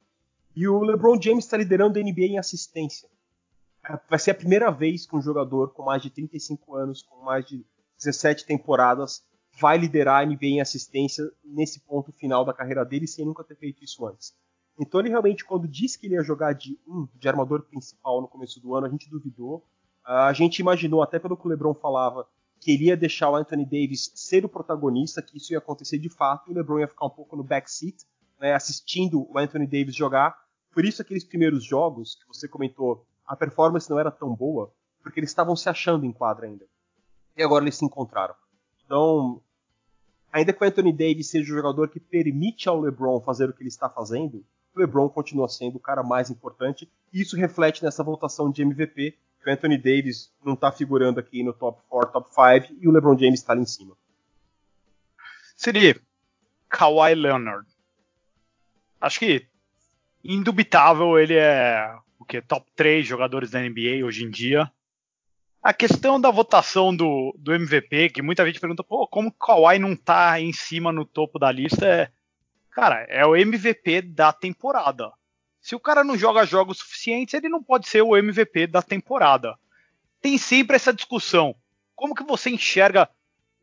E 0.56 0.68
o 0.68 0.84
LeBron 0.84 1.20
James 1.20 1.46
está 1.46 1.58
liderando 1.58 1.98
a 1.98 2.02
NBA 2.02 2.26
em 2.26 2.38
assistência. 2.38 3.10
É, 3.84 4.00
vai 4.08 4.20
ser 4.20 4.32
a 4.32 4.36
primeira 4.36 4.70
vez 4.70 5.06
que 5.06 5.16
um 5.16 5.22
jogador 5.22 5.74
com 5.74 5.84
mais 5.84 6.02
de 6.02 6.10
35 6.12 6.76
anos, 6.76 7.02
com 7.02 7.24
mais 7.24 7.46
de 7.46 7.66
17 7.98 8.46
temporadas, 8.46 9.24
vai 9.60 9.78
liderar 9.78 10.22
a 10.22 10.26
NBA 10.26 10.46
em 10.46 10.62
assistência 10.62 11.30
nesse 11.44 11.80
ponto 11.80 12.12
final 12.12 12.46
da 12.46 12.54
carreira 12.54 12.86
dele, 12.86 13.08
sem 13.08 13.26
nunca 13.26 13.44
ter 13.44 13.56
feito 13.56 13.84
isso 13.84 14.06
antes. 14.06 14.34
Então 14.80 15.00
ele 15.00 15.10
realmente, 15.10 15.46
quando 15.46 15.68
disse 15.68 15.98
que 15.98 16.06
ele 16.06 16.16
ia 16.16 16.24
jogar 16.24 16.54
de 16.54 16.78
um, 16.86 17.08
de 17.16 17.28
armador 17.28 17.62
principal 17.64 18.22
no 18.22 18.28
começo 18.28 18.60
do 18.60 18.76
ano, 18.76 18.86
a 18.86 18.90
gente 18.90 19.10
duvidou. 19.10 19.64
A 20.04 20.34
gente 20.34 20.60
imaginou, 20.60 21.02
até 21.02 21.18
pelo 21.18 21.36
que 21.36 21.48
o 21.48 21.50
LeBron 21.50 21.74
falava, 21.74 22.28
queria 22.66 22.98
deixar 22.98 23.30
o 23.30 23.36
Anthony 23.36 23.64
Davis 23.64 24.12
ser 24.16 24.44
o 24.44 24.50
protagonista, 24.50 25.22
que 25.22 25.38
isso 25.38 25.54
ia 25.54 25.60
acontecer 25.60 26.00
de 26.00 26.10
fato, 26.10 26.50
e 26.50 26.52
o 26.52 26.56
LeBron 26.56 26.80
ia 26.80 26.88
ficar 26.88 27.06
um 27.06 27.12
pouco 27.12 27.36
no 27.36 27.44
backseat, 27.44 27.98
né, 28.40 28.56
assistindo 28.56 29.32
o 29.32 29.38
Anthony 29.38 29.68
Davis 29.68 29.96
jogar. 29.96 30.36
Por 30.74 30.84
isso 30.84 31.00
aqueles 31.00 31.24
primeiros 31.24 31.64
jogos 31.64 32.16
que 32.16 32.28
você 32.28 32.48
comentou, 32.48 33.06
a 33.28 33.36
performance 33.36 33.88
não 33.88 34.00
era 34.00 34.10
tão 34.10 34.34
boa, 34.34 34.74
porque 35.04 35.20
eles 35.20 35.30
estavam 35.30 35.56
se 35.56 35.70
achando 35.70 36.08
em 36.08 36.12
quadra 36.12 36.48
ainda. 36.48 36.66
E 37.38 37.44
agora 37.44 37.64
eles 37.64 37.76
se 37.76 37.86
encontraram. 37.86 38.34
Então, 38.84 39.40
ainda 40.34 40.52
que 40.52 40.64
o 40.64 40.68
Anthony 40.68 40.92
Davis 40.92 41.30
seja 41.30 41.54
o 41.54 41.56
jogador 41.56 41.88
que 41.88 42.00
permite 42.00 42.68
ao 42.68 42.82
LeBron 42.82 43.22
fazer 43.22 43.48
o 43.48 43.54
que 43.54 43.62
ele 43.62 43.70
está 43.70 43.88
fazendo, 43.88 44.44
o 44.76 44.80
LeBron 44.80 45.08
continua 45.08 45.48
sendo 45.48 45.76
o 45.76 45.80
cara 45.80 46.02
mais 46.02 46.32
importante. 46.32 46.92
E 47.14 47.22
isso 47.22 47.38
reflete 47.38 47.84
nessa 47.84 48.04
votação 48.04 48.50
de 48.50 48.64
MVP, 48.64 49.16
que 49.46 49.50
o 49.52 49.54
Anthony 49.54 49.78
Davis 49.78 50.34
não 50.44 50.56
está 50.56 50.72
figurando 50.72 51.20
aqui 51.20 51.44
no 51.44 51.54
top 51.54 51.80
4, 51.88 52.12
top 52.12 52.30
5, 52.34 52.80
e 52.82 52.88
o 52.88 52.92
LeBron 52.92 53.16
James 53.16 53.40
está 53.40 53.54
ali 53.54 53.62
em 53.62 53.68
cima. 53.68 53.96
Seria 55.56 55.96
Kawhi 56.68 57.14
Leonard. 57.14 57.68
Acho 59.00 59.20
que 59.20 59.48
indubitável 60.24 61.20
ele 61.20 61.36
é 61.36 61.96
o 62.18 62.26
que 62.26 62.42
top 62.42 62.66
3 62.76 63.06
jogadores 63.06 63.52
da 63.52 63.62
NBA 63.62 64.04
hoje 64.04 64.24
em 64.24 64.32
dia. 64.32 64.70
A 65.62 65.74
questão 65.74 66.20
da 66.20 66.32
votação 66.32 66.96
do, 66.96 67.36
do 67.38 67.54
MVP, 67.54 68.10
que 68.10 68.22
muita 68.22 68.46
gente 68.46 68.60
pergunta, 68.60 68.84
pô, 68.84 69.08
como 69.08 69.30
o 69.30 69.32
Kawhi 69.32 69.78
não 69.78 69.96
tá 69.96 70.40
em 70.40 70.52
cima 70.54 70.92
no 70.92 71.06
topo 71.06 71.38
da 71.38 71.52
lista, 71.52 71.86
é. 71.86 72.12
Cara, 72.72 73.06
é 73.10 73.26
o 73.26 73.36
MVP 73.36 74.02
da 74.02 74.34
temporada. 74.34 75.12
Se 75.66 75.74
o 75.74 75.80
cara 75.80 76.04
não 76.04 76.16
joga 76.16 76.46
jogos 76.46 76.78
suficientes, 76.78 77.34
ele 77.34 77.50
não 77.50 77.64
pode 77.64 77.88
ser 77.88 78.04
o 78.04 78.16
MVP 78.16 78.68
da 78.68 78.84
temporada. 78.84 79.56
Tem 80.22 80.38
sempre 80.38 80.76
essa 80.76 80.94
discussão. 80.94 81.56
Como 81.96 82.14
que 82.14 82.24
você 82.24 82.52
enxerga 82.52 83.10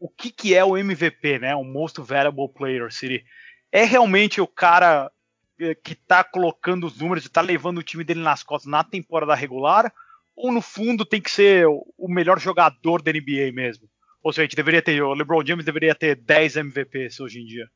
o 0.01 0.09
que, 0.09 0.33
que 0.33 0.53
é 0.53 0.65
o 0.65 0.77
MVP, 0.77 1.39
né? 1.39 1.55
O 1.55 1.63
Most 1.63 2.01
Valuable 2.01 2.49
Player, 2.53 2.93
Siri? 2.93 3.25
É 3.71 3.85
realmente 3.85 4.41
o 4.41 4.49
cara 4.49 5.13
eh, 5.61 5.77
que 5.77 5.95
tá 5.95 6.25
colocando 6.25 6.89
os 6.89 6.99
números 6.99 7.25
e 7.25 7.29
tá 7.29 7.41
levando 7.41 7.79
o 7.79 7.85
time 7.85 8.03
dele 8.03 8.21
nas 8.21 8.43
costas 8.43 8.69
na 8.69 8.83
temporada 8.83 9.33
regular? 9.37 9.93
ou 10.35 10.51
no 10.51 10.63
fundo 10.63 11.05
tem 11.05 11.21
que 11.21 11.31
ser 11.31 11.67
o 11.69 12.09
melhor 12.09 12.41
jogador 12.41 13.01
da 13.01 13.13
NBA 13.13 13.53
mesmo? 13.53 13.89
Ou 14.23 14.33
seja, 14.33 14.43
a 14.43 14.45
gente 14.47 14.57
deveria 14.57 14.83
ter, 14.83 15.01
o 15.03 15.15
LeBron 15.15 15.45
James 15.47 15.65
deveria 15.65 15.95
ter 15.95 16.17
10 16.17 16.57
MVPs 16.57 17.21
hoje 17.21 17.41
em 17.41 17.45
dia. 17.45 17.69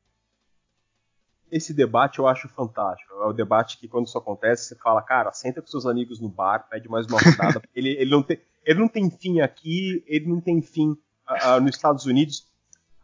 Esse 1.51 1.73
debate 1.73 2.19
eu 2.19 2.27
acho 2.27 2.49
fantástico. 2.49 3.13
É 3.13 3.25
o 3.25 3.33
debate 3.33 3.77
que 3.77 3.87
quando 3.87 4.07
isso 4.07 4.17
acontece, 4.17 4.65
você 4.65 4.75
fala, 4.75 5.01
cara, 5.01 5.31
senta 5.31 5.61
com 5.61 5.67
seus 5.67 5.85
amigos 5.85 6.19
no 6.19 6.29
bar, 6.29 6.67
pede 6.69 6.89
mais 6.89 7.05
uma 7.07 7.19
rodada, 7.19 7.61
ele, 7.75 7.89
ele, 7.91 8.11
não 8.11 8.21
tem, 8.21 8.39
ele 8.65 8.79
não 8.79 8.87
tem 8.87 9.09
fim 9.09 9.39
aqui, 9.39 10.03
ele 10.07 10.27
não 10.27 10.41
tem 10.41 10.61
fim 10.61 10.91
uh, 11.29 11.61
nos 11.61 11.75
Estados 11.75 12.05
Unidos. 12.05 12.45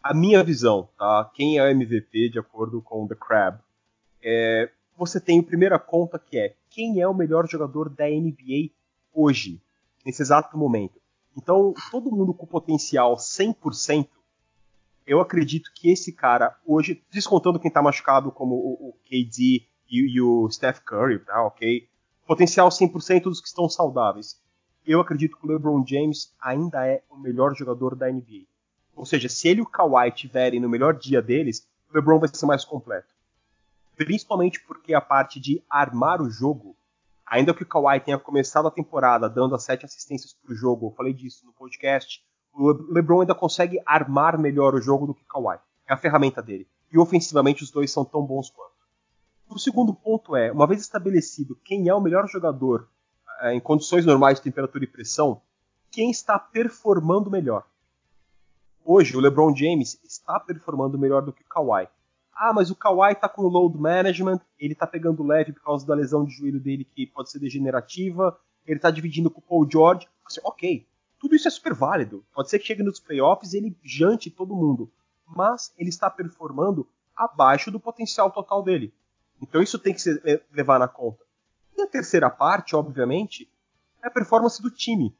A 0.01 0.13
minha 0.13 0.43
visão, 0.43 0.89
tá? 0.97 1.32
Quem 1.34 1.58
é 1.58 1.63
o 1.63 1.67
MVP, 1.67 2.29
de 2.29 2.39
acordo 2.39 2.82
com 2.82 3.08
The 3.08 3.15
Crab, 3.15 3.60
é, 4.21 4.69
você 4.97 5.19
tem 5.19 5.39
a 5.39 5.43
primeira 5.43 5.79
conta 5.79 6.19
que 6.19 6.38
é 6.38 6.56
quem 6.69 6.99
é 6.99 7.08
o 7.08 7.13
melhor 7.13 7.47
jogador 7.47 7.89
da 7.89 8.06
NBA 8.08 8.71
hoje, 9.13 9.62
nesse 10.06 10.21
exato 10.21 10.58
momento. 10.58 10.99
Então, 11.38 11.73
todo 11.91 12.12
mundo 12.12 12.34
com 12.34 12.45
potencial 12.45 13.15
100%, 13.15 14.08
eu 15.06 15.20
acredito 15.22 15.72
que 15.74 15.92
esse 15.92 16.12
cara, 16.12 16.58
hoje, 16.66 17.04
descontando 17.12 17.60
quem 17.60 17.70
está 17.70 17.82
machucado, 17.82 18.32
como 18.32 18.56
o, 18.56 18.89
o 18.89 18.94
KD 19.06 19.66
e, 19.89 20.16
e, 20.16 20.22
o 20.22 20.50
Steph 20.50 20.80
Curry, 20.80 21.20
tá, 21.20 21.46
ok? 21.46 21.88
Potencial 22.26 22.70
100% 22.70 23.24
dos 23.24 23.42
que 23.42 23.48
estão 23.48 23.70
saudáveis. 23.70 24.42
Eu 24.86 25.00
acredito 25.00 25.38
que 25.38 25.46
o 25.46 25.50
LeBron 25.50 25.86
James 25.86 26.34
ainda 26.42 26.86
é 26.88 27.04
o 27.10 27.18
melhor 27.18 27.56
jogador 27.56 27.96
da 27.96 28.10
NBA. 28.10 28.46
Ou 28.96 29.06
seja, 29.06 29.30
se 29.30 29.48
ele 29.48 29.60
e 29.60 29.63
o 29.63 29.66
Kawhi 29.66 30.10
estiverem 30.10 30.60
no 30.60 30.70
melhor 30.70 30.98
dia 30.98 31.22
deles, 31.22 31.68
o 31.89 31.96
LeBron 31.96 32.20
vai 32.20 32.30
ser 32.32 32.46
mais 32.46 32.63
completo. 32.63 33.13
Principalmente 33.96 34.60
porque 34.62 34.94
a 34.94 35.02
parte 35.02 35.39
de 35.39 35.62
armar 35.70 36.22
o 36.22 36.30
jogo 36.30 36.76
Ainda 37.26 37.54
que 37.54 37.63
o 37.63 37.66
Kawhi 37.66 38.00
tenha 38.00 38.20
começado 38.20 38.68
a 38.68 38.72
temporada 38.72 39.30
dando 39.30 39.56
as 39.56 39.63
sete 39.63 39.86
assistências 39.86 40.34
para 40.34 40.54
o 40.54 40.56
jogo, 40.56 40.88
eu 40.88 40.92
falei 40.92 41.13
disso 41.13 41.46
no 41.46 41.54
podcast, 41.54 42.24
o 42.54 42.72
LeBron 42.94 43.22
ainda 43.22 43.34
consegue 43.34 43.82
armar 43.86 44.38
melhor 44.38 44.76
o 44.76 44.82
jogo 44.82 45.08
do 45.08 45.13
que 45.13 45.26
Kawhi. 45.26 45.58
É 45.88 45.94
a 45.94 45.98
ferramenta 45.98 46.42
dele. 46.42 46.68
E 46.92 46.98
ofensivamente 46.98 47.63
os 47.63 47.72
dois 47.72 47.92
são 47.92 48.06
tão 48.06 48.22
bons 48.24 48.50
quanto. 48.50 48.74
O 49.50 49.60
segundo 49.60 49.94
ponto 49.94 50.36
é, 50.36 50.52
uma 50.52 50.68
vez 50.68 50.82
estabelecido 50.82 51.58
quem 51.63 51.89
é 51.89 51.94
o 51.94 52.02
melhor 52.02 52.28
jogador 52.28 52.88
é, 53.42 53.54
em 53.54 53.60
condições 53.60 54.06
normais 54.06 54.38
de 54.38 54.44
temperatura 54.44 54.84
e 54.84 54.88
pressão, 54.88 55.42
quem 55.92 56.10
está 56.10 56.39
performando 56.39 57.30
melhor. 57.30 57.66
Hoje, 58.86 59.16
o 59.16 59.20
LeBron 59.20 59.56
James 59.56 60.00
está 60.04 60.39
performando 60.39 60.98
melhor 60.98 61.22
do 61.22 61.32
que 61.32 61.42
o 61.42 61.48
Kawhi. 61.48 61.88
Ah, 62.36 62.52
mas 62.54 62.72
o 62.72 62.76
Kawhi 62.76 63.16
tá 63.16 63.30
com 63.30 63.44
load 63.44 63.78
management, 63.78 64.42
ele 64.60 64.76
tá 64.76 64.88
pegando 64.88 65.24
leve 65.24 65.54
por 65.54 65.62
causa 65.62 65.86
da 65.86 65.94
lesão 65.94 66.26
de 66.26 66.34
joelho 66.34 66.60
dele 66.60 66.84
que 66.84 67.06
pode 67.06 67.30
ser 67.30 67.39
degenerativa, 67.39 68.38
ele 68.66 68.80
tá 68.80 68.89
dividindo 68.89 69.30
com 69.30 69.39
o 69.39 69.44
Paul 69.44 69.70
George. 69.70 70.08
Assim, 70.26 70.42
ok, 70.44 70.86
tudo 71.23 71.36
isso 71.36 71.47
é 71.47 71.51
super 71.51 71.73
válido. 71.73 72.23
Pode 72.33 72.49
ser 72.49 72.59
que 72.59 72.65
chegue 72.65 72.83
nos 72.83 72.99
playoffs 72.99 73.53
e 73.53 73.57
ele 73.57 73.77
jante 73.81 74.29
todo 74.29 74.53
mundo. 74.53 74.91
Mas 75.25 75.73
ele 75.77 75.89
está 75.89 76.09
performando 76.09 76.86
abaixo 77.15 77.71
do 77.71 77.79
potencial 77.79 78.29
total 78.29 78.62
dele. 78.62 78.93
Então 79.41 79.62
isso 79.62 79.79
tem 79.79 79.93
que 79.93 80.01
ser 80.01 80.21
é, 80.25 80.41
levar 80.51 80.79
na 80.79 80.88
conta. 80.88 81.23
E 81.77 81.81
a 81.81 81.88
terceira 81.88 82.29
parte, 82.29 82.75
obviamente, 82.75 83.49
é 84.03 84.07
a 84.07 84.12
performance 84.12 84.62
do 84.62 84.69
time. 84.69 85.15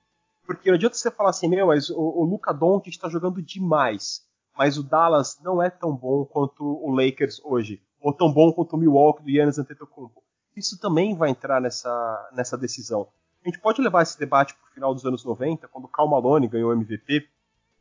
Porque 0.46 0.70
não 0.70 0.76
adianta 0.76 0.98
você 0.98 1.10
falar 1.10 1.30
assim, 1.30 1.48
meu, 1.48 1.68
mas 1.68 1.90
o, 1.90 1.98
o 1.98 2.26
Luca 2.26 2.54
Doncic 2.54 2.90
está 2.90 3.08
jogando 3.08 3.42
demais 3.42 4.28
mas 4.58 4.78
o 4.78 4.84
Dallas 4.84 5.40
não 5.42 5.62
é 5.62 5.70
tão 5.70 5.96
bom 5.96 6.26
quanto 6.26 6.64
o 6.64 6.92
Lakers 6.92 7.42
hoje, 7.44 7.82
ou 8.00 8.14
tão 8.14 8.32
bom 8.32 8.52
quanto 8.54 8.76
o 8.76 8.80
Milwaukee 8.80 9.24
do 9.24 9.32
Giannis 9.32 9.58
Antetokounmpo. 9.58 10.22
Isso 10.56 10.80
também 10.80 11.16
vai 11.16 11.32
entrar 11.32 11.60
nessa, 11.60 12.30
nessa 12.34 12.58
decisão. 12.58 13.08
A 13.44 13.50
gente 13.50 13.60
pode 13.60 13.82
levar 13.82 14.04
esse 14.04 14.18
debate 14.18 14.54
para 14.54 14.70
o 14.70 14.74
final 14.74 14.94
dos 14.94 15.06
anos 15.06 15.26
90, 15.26 15.68
quando 15.68 15.88
Cal 15.88 16.08
Malone 16.08 16.48
ganhou 16.48 16.72
o 16.72 16.74
MVP, 16.74 17.28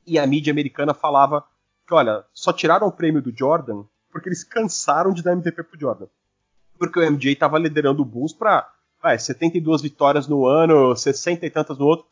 e 0.07 0.19
a 0.19 0.27
mídia 0.27 0.51
americana 0.51 0.93
falava 0.93 1.45
que, 1.87 1.95
olha, 1.95 2.25
só 2.33 2.53
tiraram 2.53 2.89
o 2.89 2.93
prêmio 2.93 3.23
do 3.23 3.37
Jordan 3.37 3.85
porque 4.13 4.29
eles 4.29 4.45
cansaram 4.45 5.13
de 5.13 5.23
dar 5.23 5.33
MVP 5.33 5.63
pro 5.63 5.81
Jordan. 5.81 6.07
Porque 6.79 6.99
o 6.99 7.11
MJ 7.11 7.33
estava 7.33 7.59
liderando 7.59 8.03
o 8.03 8.05
Bulls 8.05 8.33
para 8.33 8.69
72 9.19 9.81
vitórias 9.81 10.29
no 10.29 10.47
ano, 10.47 10.95
60 10.95 11.47
e 11.47 11.51
tantas 11.51 11.79
no 11.79 11.87
outro. 11.87 12.07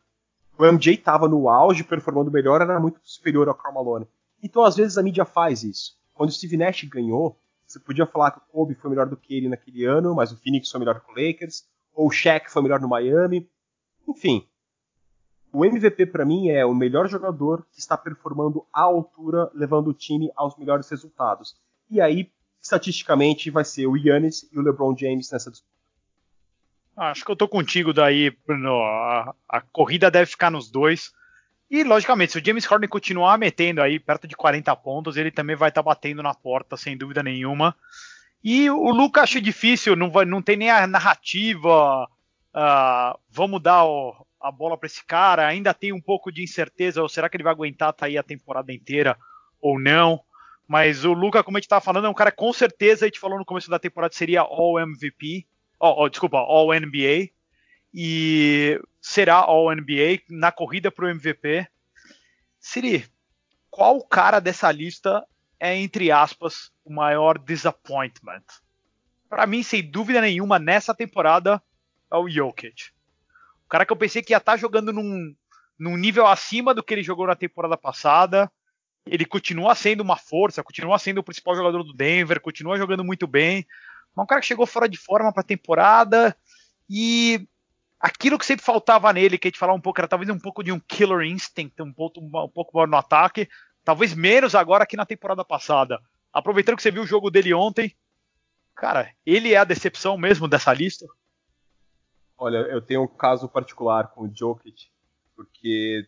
O 0.57 0.65
MJ 0.65 0.95
estava 0.95 1.29
no 1.29 1.49
auge, 1.49 1.85
performando 1.85 2.31
melhor, 2.31 2.63
era 2.63 2.81
muito 2.81 3.01
superior 3.03 3.49
ao 3.49 3.55
Karl 3.55 3.75
Malone. 3.75 4.07
Então, 4.43 4.65
às 4.65 4.77
vezes, 4.77 4.97
a 4.97 5.03
mídia 5.03 5.25
faz 5.25 5.63
isso. 5.63 5.99
Quando 6.15 6.31
o 6.31 6.33
Steve 6.33 6.57
Nash 6.57 6.85
ganhou, 6.85 7.39
você 7.67 7.79
podia 7.79 8.07
falar 8.07 8.31
que 8.31 8.39
o 8.39 8.53
Kobe 8.53 8.75
foi 8.75 8.91
melhor 8.91 9.07
do 9.07 9.17
que 9.17 9.35
ele 9.35 9.49
naquele 9.49 9.85
ano, 9.85 10.15
mas 10.15 10.33
o 10.33 10.37
Phoenix 10.37 10.71
foi 10.71 10.81
melhor 10.81 11.01
que 11.01 11.11
o 11.11 11.15
Lakers, 11.15 11.65
ou 11.95 12.09
o 12.09 12.11
Shaq 12.11 12.51
foi 12.51 12.63
melhor 12.63 12.81
no 12.81 12.89
Miami. 12.89 13.49
Enfim, 14.09 14.47
o 15.53 15.65
MVP 15.65 16.07
para 16.07 16.25
mim 16.25 16.49
é 16.49 16.65
o 16.65 16.75
melhor 16.75 17.09
jogador 17.09 17.67
que 17.73 17.81
está 17.81 17.97
performando 17.97 18.65
à 18.73 18.83
altura, 18.83 19.51
levando 19.53 19.89
o 19.89 19.95
time 19.95 20.31
aos 20.37 20.57
melhores 20.57 20.89
resultados. 20.89 21.57
E 21.91 22.01
aí, 22.01 22.31
estatisticamente, 22.63 23.51
vai 23.51 23.65
ser 23.65 23.87
o 23.87 23.97
Yannis 23.97 24.49
e 24.53 24.59
o 24.59 24.63
LeBron 24.63 24.97
James 24.97 25.31
nessa 25.31 25.51
disputa. 25.51 25.71
Acho 26.97 27.25
que 27.25 27.31
eu 27.31 27.37
tô 27.37 27.49
contigo 27.49 27.93
daí, 27.93 28.31
Bruno. 28.47 28.81
A, 28.83 29.35
a 29.49 29.61
corrida 29.61 30.11
deve 30.11 30.31
ficar 30.31 30.51
nos 30.51 30.71
dois. 30.71 31.13
E, 31.71 31.83
logicamente, 31.83 32.33
se 32.33 32.39
o 32.39 32.45
James 32.45 32.65
Harden 32.67 32.89
continuar 32.89 33.39
metendo 33.39 33.81
aí 33.81 33.99
perto 33.99 34.29
de 34.29 34.37
40 34.37 34.75
pontos, 34.77 35.17
ele 35.17 35.31
também 35.31 35.57
vai 35.57 35.71
estar 35.71 35.83
tá 35.83 35.87
batendo 35.87 36.23
na 36.23 36.35
porta, 36.35 36.77
sem 36.77 36.97
dúvida 36.97 37.23
nenhuma. 37.23 37.75
E 38.43 38.71
o 38.71 38.91
Luca 38.91 39.23
acho 39.23 39.41
difícil, 39.41 39.95
não, 39.95 40.11
vai, 40.11 40.25
não 40.25 40.41
tem 40.41 40.57
nem 40.57 40.71
a 40.71 40.87
narrativa. 40.87 42.09
Uh, 42.55 43.19
vamos 43.29 43.63
dar 43.63 43.85
o, 43.85 44.27
a 44.41 44.51
bola 44.51 44.77
para 44.77 44.87
esse 44.87 45.05
cara. 45.05 45.47
Ainda 45.47 45.75
tem 45.75 45.93
um 45.93 46.01
pouco 46.01 46.33
de 46.33 46.43
incerteza, 46.43 47.03
ou 47.03 47.09
será 47.09 47.29
que 47.29 47.37
ele 47.37 47.45
vai 47.45 47.53
aguentar 47.53 47.93
tá 47.93 48.07
aí 48.07 48.17
a 48.17 48.23
temporada 48.23 48.73
inteira 48.73 49.17
ou 49.61 49.79
não? 49.79 50.21
Mas 50.67 51.05
o 51.05 51.13
Luca, 51.13 51.43
como 51.43 51.57
a 51.57 51.61
gente 51.61 51.67
estava 51.67 51.85
falando, 51.85 52.07
é 52.07 52.11
um 52.11 52.15
cara 52.15 52.31
com 52.31 52.53
certeza, 52.53 53.05
a 53.05 53.09
gente 53.09 53.21
falou 53.21 53.39
no 53.39 53.45
começo 53.45 53.69
da 53.69 53.79
temporada, 53.79 54.15
seria 54.15 54.41
All 54.41 54.79
MVP. 54.79 55.47
Oh, 55.79 56.05
oh, 56.05 56.09
desculpa, 56.09 56.39
All 56.39 56.73
NBA 56.73 57.31
e 57.93 58.81
será 59.01 59.37
All-NBA 59.37 60.23
na 60.29 60.53
corrida 60.53 60.91
para 60.91 61.07
o 61.07 61.09
MVP. 61.09 61.67
Siri, 62.59 63.07
qual 63.71 64.03
cara 64.05 64.41
dessa 64.41 64.71
lista 64.71 65.25
é, 65.61 65.77
entre 65.77 66.11
aspas, 66.11 66.73
o 66.85 66.93
maior 66.93 67.39
disappointment? 67.39 68.43
Para 69.29 69.47
mim, 69.47 69.63
sem 69.63 69.89
dúvida 69.89 70.21
nenhuma, 70.21 70.59
nessa 70.59 70.95
temporada 70.95 71.63
é 72.11 72.17
o 72.17 72.29
Jokic. 72.29 72.91
O 73.67 73.69
cara 73.69 73.85
que 73.87 73.93
eu 73.93 73.97
pensei 73.97 74.23
que 74.23 74.33
ia 74.33 74.39
estar 74.39 74.53
tá 74.53 74.59
jogando 74.59 74.93
num, 74.93 75.35
num 75.79 75.97
nível 75.97 76.27
acima 76.27 76.75
do 76.75 76.83
que 76.83 76.95
ele 76.95 77.03
jogou 77.03 77.27
na 77.27 77.37
temporada 77.37 77.77
passada. 77.77 78.51
Ele 79.07 79.25
continua 79.25 79.75
sendo 79.75 80.01
uma 80.01 80.17
força, 80.17 80.63
continua 80.63 80.99
sendo 80.99 81.19
o 81.19 81.23
principal 81.23 81.55
jogador 81.55 81.85
do 81.85 81.93
Denver, 81.93 82.41
continua 82.41 82.79
jogando 82.79 83.05
muito 83.05 83.27
bem. 83.27 83.67
Mas 84.17 84.25
um 84.25 84.27
cara 84.27 84.41
que 84.41 84.47
chegou 84.47 84.67
fora 84.67 84.89
de 84.89 84.99
forma 84.99 85.33
para 85.33 85.43
a 85.43 85.47
temporada 85.47 86.37
e 86.89 87.47
aquilo 88.01 88.39
que 88.39 88.47
sempre 88.47 88.65
faltava 88.65 89.13
nele, 89.13 89.39
que 89.39 89.47
a 89.47 89.51
gente 89.51 89.59
falava 89.59 89.79
um 89.79 89.83
pouco, 89.83 90.01
era 90.01 90.09
talvez 90.09 90.29
um 90.31 90.39
pouco 90.39 90.65
de 90.65 90.73
um 90.73 90.81
killer 90.81 91.21
instinct, 91.23 91.81
um 91.83 91.93
pouco, 91.93 92.19
um 92.19 92.49
pouco 92.49 92.73
maior 92.75 92.89
no 92.89 92.97
ataque, 92.97 93.49
talvez 93.91 94.15
menos 94.15 94.55
agora 94.55 94.87
que 94.87 94.97
na 94.97 95.05
temporada 95.05 95.45
passada. 95.45 96.01
Aproveitando 96.33 96.77
que 96.77 96.83
você 96.83 96.93
viu 96.93 97.03
o 97.03 97.07
jogo 97.07 97.29
dele 97.29 97.53
ontem, 97.53 97.93
cara, 98.73 99.11
ele 99.27 99.53
é 99.53 99.57
a 99.57 99.65
decepção 99.65 100.17
mesmo 100.17 100.47
dessa 100.47 100.73
lista? 100.73 101.05
Olha, 102.39 102.59
eu 102.59 102.81
tenho 102.81 103.03
um 103.03 103.09
caso 103.09 103.49
particular 103.49 104.07
com 104.13 104.27
o 104.27 104.31
Jokic, 104.33 104.87
porque 105.35 106.07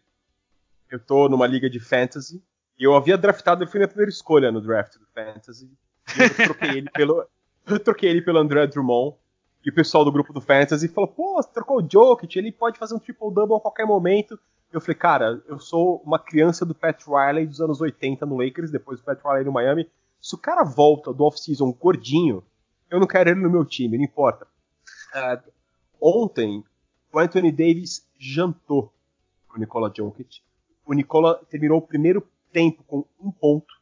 eu 0.89 1.01
tô 1.01 1.29
numa 1.29 1.45
liga 1.45 1.69
de 1.69 1.81
fantasy 1.81 2.41
e 2.79 2.85
eu 2.85 2.95
havia 2.95 3.19
draftado, 3.19 3.65
ele 3.65 3.71
foi 3.71 3.81
minha 3.81 3.89
primeira 3.89 4.13
escolha 4.13 4.53
no 4.53 4.61
draft 4.61 4.97
do 4.97 5.07
fantasy. 5.13 5.69
E 6.17 6.23
eu 6.23 6.47
troquei 6.47 6.79
ele 6.79 6.91
pelo 6.91 7.27
Eu 7.67 7.81
troquei 7.81 8.11
ele 8.11 8.23
pelo 8.23 8.39
André 8.39 8.65
Drummond. 8.69 9.17
E 9.65 9.71
o 9.71 9.75
pessoal 9.75 10.05
do 10.05 10.13
grupo 10.13 10.33
do 10.33 10.41
Fantasy 10.41 10.89
falou: 10.89 11.09
pô, 11.09 11.35
você 11.35 11.49
trocou 11.53 11.79
o 11.81 11.89
Jokic, 11.89 12.37
ele 12.37 12.51
pode 12.51 12.79
fazer 12.79 12.95
um 12.95 12.99
triple-double 12.99 13.57
a 13.57 13.61
qualquer 13.61 13.87
momento. 13.87 14.39
Eu 14.73 14.81
falei, 14.81 14.97
cara, 14.97 15.43
eu 15.47 15.59
sou 15.59 16.03
uma 16.05 16.19
criança 16.19 16.65
do 16.65 16.75
Pat 16.75 17.05
Riley 17.07 17.47
dos 17.47 17.61
anos 17.61 17.81
80 17.81 18.25
no 18.25 18.39
Lakers, 18.39 18.71
depois 18.71 18.99
do 18.99 19.05
Pat 19.05 19.21
Riley 19.23 19.45
no 19.45 19.53
Miami. 19.53 19.89
Se 20.21 20.35
o 20.35 20.39
cara 20.39 20.65
volta 20.65 21.13
do 21.13 21.25
off-season 21.25 21.71
gordinho, 21.73 22.43
eu 22.91 22.99
não 22.99 23.07
quero 23.07 23.31
ele 23.31 23.41
no 23.41 23.51
meu 23.51 23.65
time, 23.65 23.99
não 23.99 24.05
importa. 24.05 24.47
Uh, 25.15 25.53
ontem, 26.01 26.65
o 27.13 27.19
Anthony 27.19 27.53
Davis 27.53 28.09
jantou 28.19 28.93
com 29.47 29.57
o 29.57 29.61
Nikola 29.61 29.93
Jokic. 29.95 30.41
O 30.87 30.95
Nikola 30.95 31.45
terminou 31.51 31.79
o 31.79 31.87
primeiro 31.87 32.27
tempo 32.51 32.83
com 32.85 33.05
um 33.21 33.31
ponto. 33.31 33.75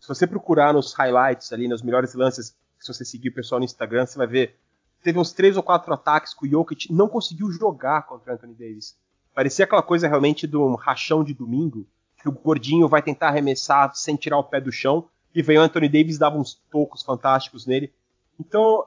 Se 0.00 0.06
você 0.06 0.26
procurar 0.26 0.72
nos 0.72 0.92
highlights 0.92 1.52
ali, 1.52 1.66
nos 1.66 1.82
melhores 1.82 2.14
lances, 2.14 2.56
se 2.78 2.92
você 2.92 3.04
seguir 3.04 3.30
o 3.30 3.34
pessoal 3.34 3.58
no 3.58 3.64
Instagram, 3.64 4.06
você 4.06 4.16
vai 4.16 4.26
ver. 4.26 4.56
Teve 5.02 5.18
uns 5.18 5.32
três 5.32 5.56
ou 5.56 5.62
quatro 5.62 5.92
ataques 5.92 6.34
que 6.34 6.46
o 6.46 6.50
Jokic 6.50 6.92
não 6.92 7.08
conseguiu 7.08 7.50
jogar 7.50 8.02
contra 8.02 8.32
o 8.32 8.34
Anthony 8.34 8.54
Davis. 8.54 8.96
Parecia 9.38 9.66
aquela 9.66 9.84
coisa 9.84 10.08
realmente 10.08 10.48
de 10.48 10.56
um 10.56 10.74
rachão 10.74 11.22
de 11.22 11.32
domingo, 11.32 11.86
que 12.20 12.28
o 12.28 12.32
gordinho 12.32 12.88
vai 12.88 13.00
tentar 13.00 13.28
arremessar 13.28 13.94
sem 13.94 14.16
tirar 14.16 14.36
o 14.36 14.42
pé 14.42 14.60
do 14.60 14.72
chão, 14.72 15.08
e 15.32 15.40
vem 15.40 15.56
o 15.56 15.60
Anthony 15.60 15.88
Davis 15.88 16.18
dava 16.18 16.36
uns 16.36 16.54
tocos 16.68 17.04
fantásticos 17.04 17.64
nele. 17.64 17.92
Então, 18.40 18.84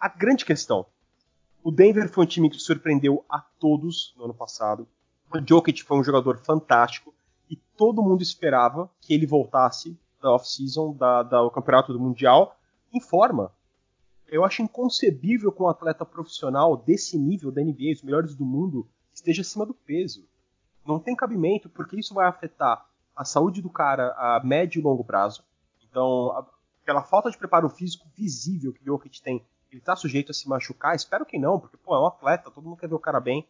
a 0.00 0.08
grande 0.08 0.44
questão, 0.44 0.84
o 1.62 1.70
Denver 1.70 2.08
foi 2.08 2.24
um 2.24 2.26
time 2.26 2.50
que 2.50 2.58
surpreendeu 2.58 3.24
a 3.30 3.38
todos 3.38 4.12
no 4.16 4.24
ano 4.24 4.34
passado. 4.34 4.84
O 5.32 5.38
Jokic 5.38 5.84
foi 5.84 5.96
um 5.96 6.02
jogador 6.02 6.38
fantástico 6.38 7.14
e 7.48 7.54
todo 7.76 8.02
mundo 8.02 8.20
esperava 8.20 8.90
que 9.00 9.14
ele 9.14 9.26
voltasse 9.26 9.96
da 10.20 10.32
off-season, 10.32 10.90
do 10.90 11.50
campeonato 11.52 11.92
do 11.92 12.00
Mundial, 12.00 12.56
em 12.92 13.00
forma. 13.00 13.52
Eu 14.26 14.44
acho 14.44 14.60
inconcebível 14.60 15.52
que 15.52 15.62
um 15.62 15.68
atleta 15.68 16.04
profissional 16.04 16.76
desse 16.76 17.16
nível 17.16 17.52
da 17.52 17.62
NBA, 17.62 17.92
os 17.94 18.02
melhores 18.02 18.34
do 18.34 18.44
mundo, 18.44 18.84
esteja 19.18 19.42
acima 19.42 19.66
do 19.66 19.74
peso. 19.74 20.26
Não 20.86 20.98
tem 20.98 21.14
cabimento, 21.14 21.68
porque 21.68 21.98
isso 21.98 22.14
vai 22.14 22.26
afetar 22.26 22.86
a 23.14 23.24
saúde 23.24 23.60
do 23.60 23.68
cara 23.68 24.14
a 24.16 24.40
médio 24.42 24.80
e 24.80 24.82
longo 24.82 25.04
prazo. 25.04 25.44
Então, 25.88 26.30
a, 26.32 26.46
pela 26.84 27.02
falta 27.02 27.30
de 27.30 27.36
preparo 27.36 27.68
físico 27.68 28.06
visível 28.16 28.72
que 28.72 28.82
o 28.82 28.86
Jokic 28.86 29.20
tem, 29.20 29.44
ele 29.70 29.80
está 29.80 29.94
sujeito 29.94 30.30
a 30.30 30.34
se 30.34 30.48
machucar. 30.48 30.94
Espero 30.94 31.26
que 31.26 31.38
não, 31.38 31.58
porque 31.58 31.76
pô, 31.76 31.94
é 31.94 32.00
um 32.00 32.06
atleta, 32.06 32.50
todo 32.50 32.64
mundo 32.64 32.78
quer 32.78 32.88
ver 32.88 32.94
o 32.94 33.00
cara 33.00 33.20
bem. 33.20 33.46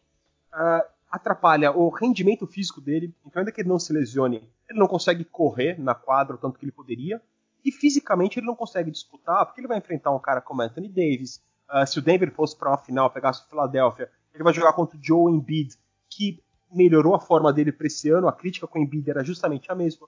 Uh, 0.53 0.83
atrapalha 1.09 1.71
o 1.71 1.89
rendimento 1.89 2.45
físico 2.45 2.81
dele, 2.81 3.13
então 3.25 3.39
ainda 3.39 3.51
que 3.51 3.61
ele 3.61 3.69
não 3.69 3.79
se 3.79 3.91
lesione, 3.91 4.47
ele 4.69 4.79
não 4.79 4.87
consegue 4.87 5.23
correr 5.23 5.79
na 5.79 5.95
quadra 5.95 6.35
o 6.35 6.37
tanto 6.37 6.59
que 6.59 6.65
ele 6.65 6.71
poderia, 6.71 7.21
e 7.63 7.71
fisicamente 7.71 8.39
ele 8.39 8.45
não 8.45 8.55
consegue 8.55 8.91
disputar, 8.91 9.45
porque 9.45 9.59
ele 9.59 9.67
vai 9.67 9.77
enfrentar 9.77 10.11
um 10.11 10.19
cara 10.19 10.41
como 10.41 10.61
Anthony 10.61 10.87
Davis, 10.87 11.41
uh, 11.69 11.85
se 11.85 11.97
o 11.97 12.01
Denver 12.01 12.31
fosse 12.31 12.55
para 12.55 12.69
uma 12.69 12.77
final, 12.77 13.09
pegasse 13.09 13.43
o 13.43 13.49
Philadelphia, 13.49 14.11
ele 14.33 14.43
vai 14.43 14.53
jogar 14.53 14.73
contra 14.73 14.97
o 14.97 15.03
Joe 15.03 15.31
Embiid, 15.31 15.75
que 16.09 16.43
melhorou 16.71 17.15
a 17.15 17.19
forma 17.19 17.51
dele 17.51 17.71
para 17.71 17.87
esse 17.87 18.09
ano, 18.09 18.27
a 18.27 18.33
crítica 18.33 18.67
com 18.67 18.79
o 18.79 18.81
Embiid 18.81 19.09
era 19.09 19.23
justamente 19.23 19.71
a 19.71 19.75
mesma. 19.75 20.07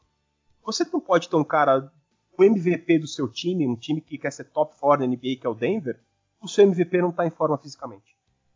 Você 0.64 0.86
não 0.92 1.00
pode 1.00 1.28
ter 1.28 1.36
um 1.36 1.44
cara, 1.44 1.92
o 2.38 2.44
MVP 2.44 3.00
do 3.00 3.08
seu 3.08 3.28
time, 3.28 3.68
um 3.68 3.76
time 3.76 4.00
que 4.00 4.18
quer 4.18 4.32
ser 4.32 4.46
top 4.46 4.76
4 4.80 5.06
na 5.06 5.12
NBA, 5.12 5.38
que 5.40 5.48
é 5.48 5.50
o 5.50 5.56
Denver, 5.56 6.00
o 6.42 6.48
seu 6.48 6.64
MVP 6.64 7.02
não 7.02 7.10
está 7.10 7.26
em 7.26 7.32
forma 7.32 7.58
fisicamente. 7.58 8.16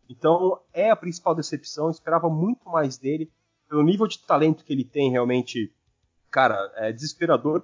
Então 0.10 0.60
é 0.71 0.89
a 0.89 0.95
principal 0.95 1.34
decepção, 1.34 1.89
esperava 1.89 2.30
muito 2.30 2.69
mais 2.69 2.97
dele, 2.97 3.32
pelo 3.67 3.84
nível 3.84 4.08
de 4.08 4.19
talento 4.19 4.63
que 4.63 4.71
ele 4.71 4.84
tem, 4.84 5.12
realmente, 5.12 5.73
cara, 6.30 6.71
é 6.75 6.91
desesperador. 6.91 7.63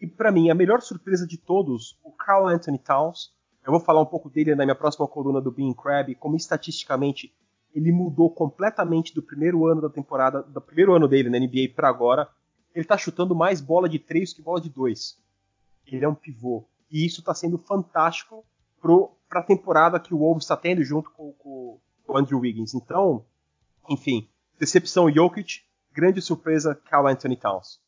E 0.00 0.06
para 0.06 0.30
mim, 0.30 0.50
a 0.50 0.54
melhor 0.54 0.82
surpresa 0.82 1.26
de 1.26 1.38
todos, 1.38 1.98
o 2.04 2.12
Carl 2.12 2.46
Anthony 2.46 2.78
Towns. 2.78 3.32
Eu 3.68 3.72
vou 3.72 3.80
falar 3.80 4.00
um 4.00 4.06
pouco 4.06 4.30
dele 4.30 4.54
na 4.54 4.64
minha 4.64 4.74
próxima 4.74 5.06
coluna 5.06 5.42
do 5.42 5.52
Bean 5.52 5.74
Crab, 5.74 6.14
como 6.14 6.34
estatisticamente 6.36 7.34
ele 7.74 7.92
mudou 7.92 8.30
completamente 8.30 9.14
do 9.14 9.22
primeiro 9.22 9.66
ano 9.66 9.82
da 9.82 9.90
temporada, 9.90 10.42
do 10.42 10.58
primeiro 10.58 10.94
ano 10.94 11.06
dele 11.06 11.28
na 11.28 11.38
NBA 11.38 11.74
para 11.76 11.86
agora. 11.86 12.26
Ele 12.74 12.86
tá 12.86 12.96
chutando 12.96 13.34
mais 13.34 13.60
bola 13.60 13.86
de 13.86 13.98
3 13.98 14.32
que 14.32 14.40
bola 14.40 14.58
de 14.58 14.70
2. 14.70 15.18
Ele 15.86 16.02
é 16.02 16.08
um 16.08 16.14
pivô. 16.14 16.66
E 16.90 17.04
isso 17.04 17.20
está 17.20 17.34
sendo 17.34 17.58
fantástico 17.58 18.42
para 18.80 19.40
a 19.40 19.44
temporada 19.44 20.00
que 20.00 20.14
o 20.14 20.18
Wolves 20.20 20.44
está 20.44 20.56
tendo 20.56 20.82
junto 20.82 21.10
com, 21.10 21.34
com, 21.34 21.78
o 22.06 22.16
Andrew 22.16 22.40
Wiggins. 22.40 22.72
Então, 22.72 23.22
enfim, 23.86 24.30
decepção 24.58 25.12
Jokic, 25.12 25.60
grande 25.92 26.22
surpresa 26.22 26.74
Cal 26.74 27.06
Anthony 27.06 27.36
Towns. 27.36 27.78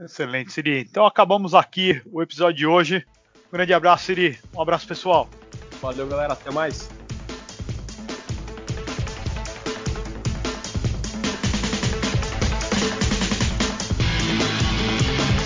Excelente, 0.00 0.50
Siri. 0.50 0.80
Então 0.80 1.06
acabamos 1.06 1.54
aqui 1.54 2.02
o 2.10 2.20
episódio 2.20 2.56
de 2.56 2.66
hoje. 2.66 3.06
Grande 3.52 3.74
abraço, 3.74 4.04
Siri. 4.04 4.38
Um 4.54 4.62
abraço, 4.62 4.86
pessoal. 4.86 5.28
Valeu, 5.82 6.06
galera. 6.06 6.34
Até 6.34 6.50
mais. 6.50 6.88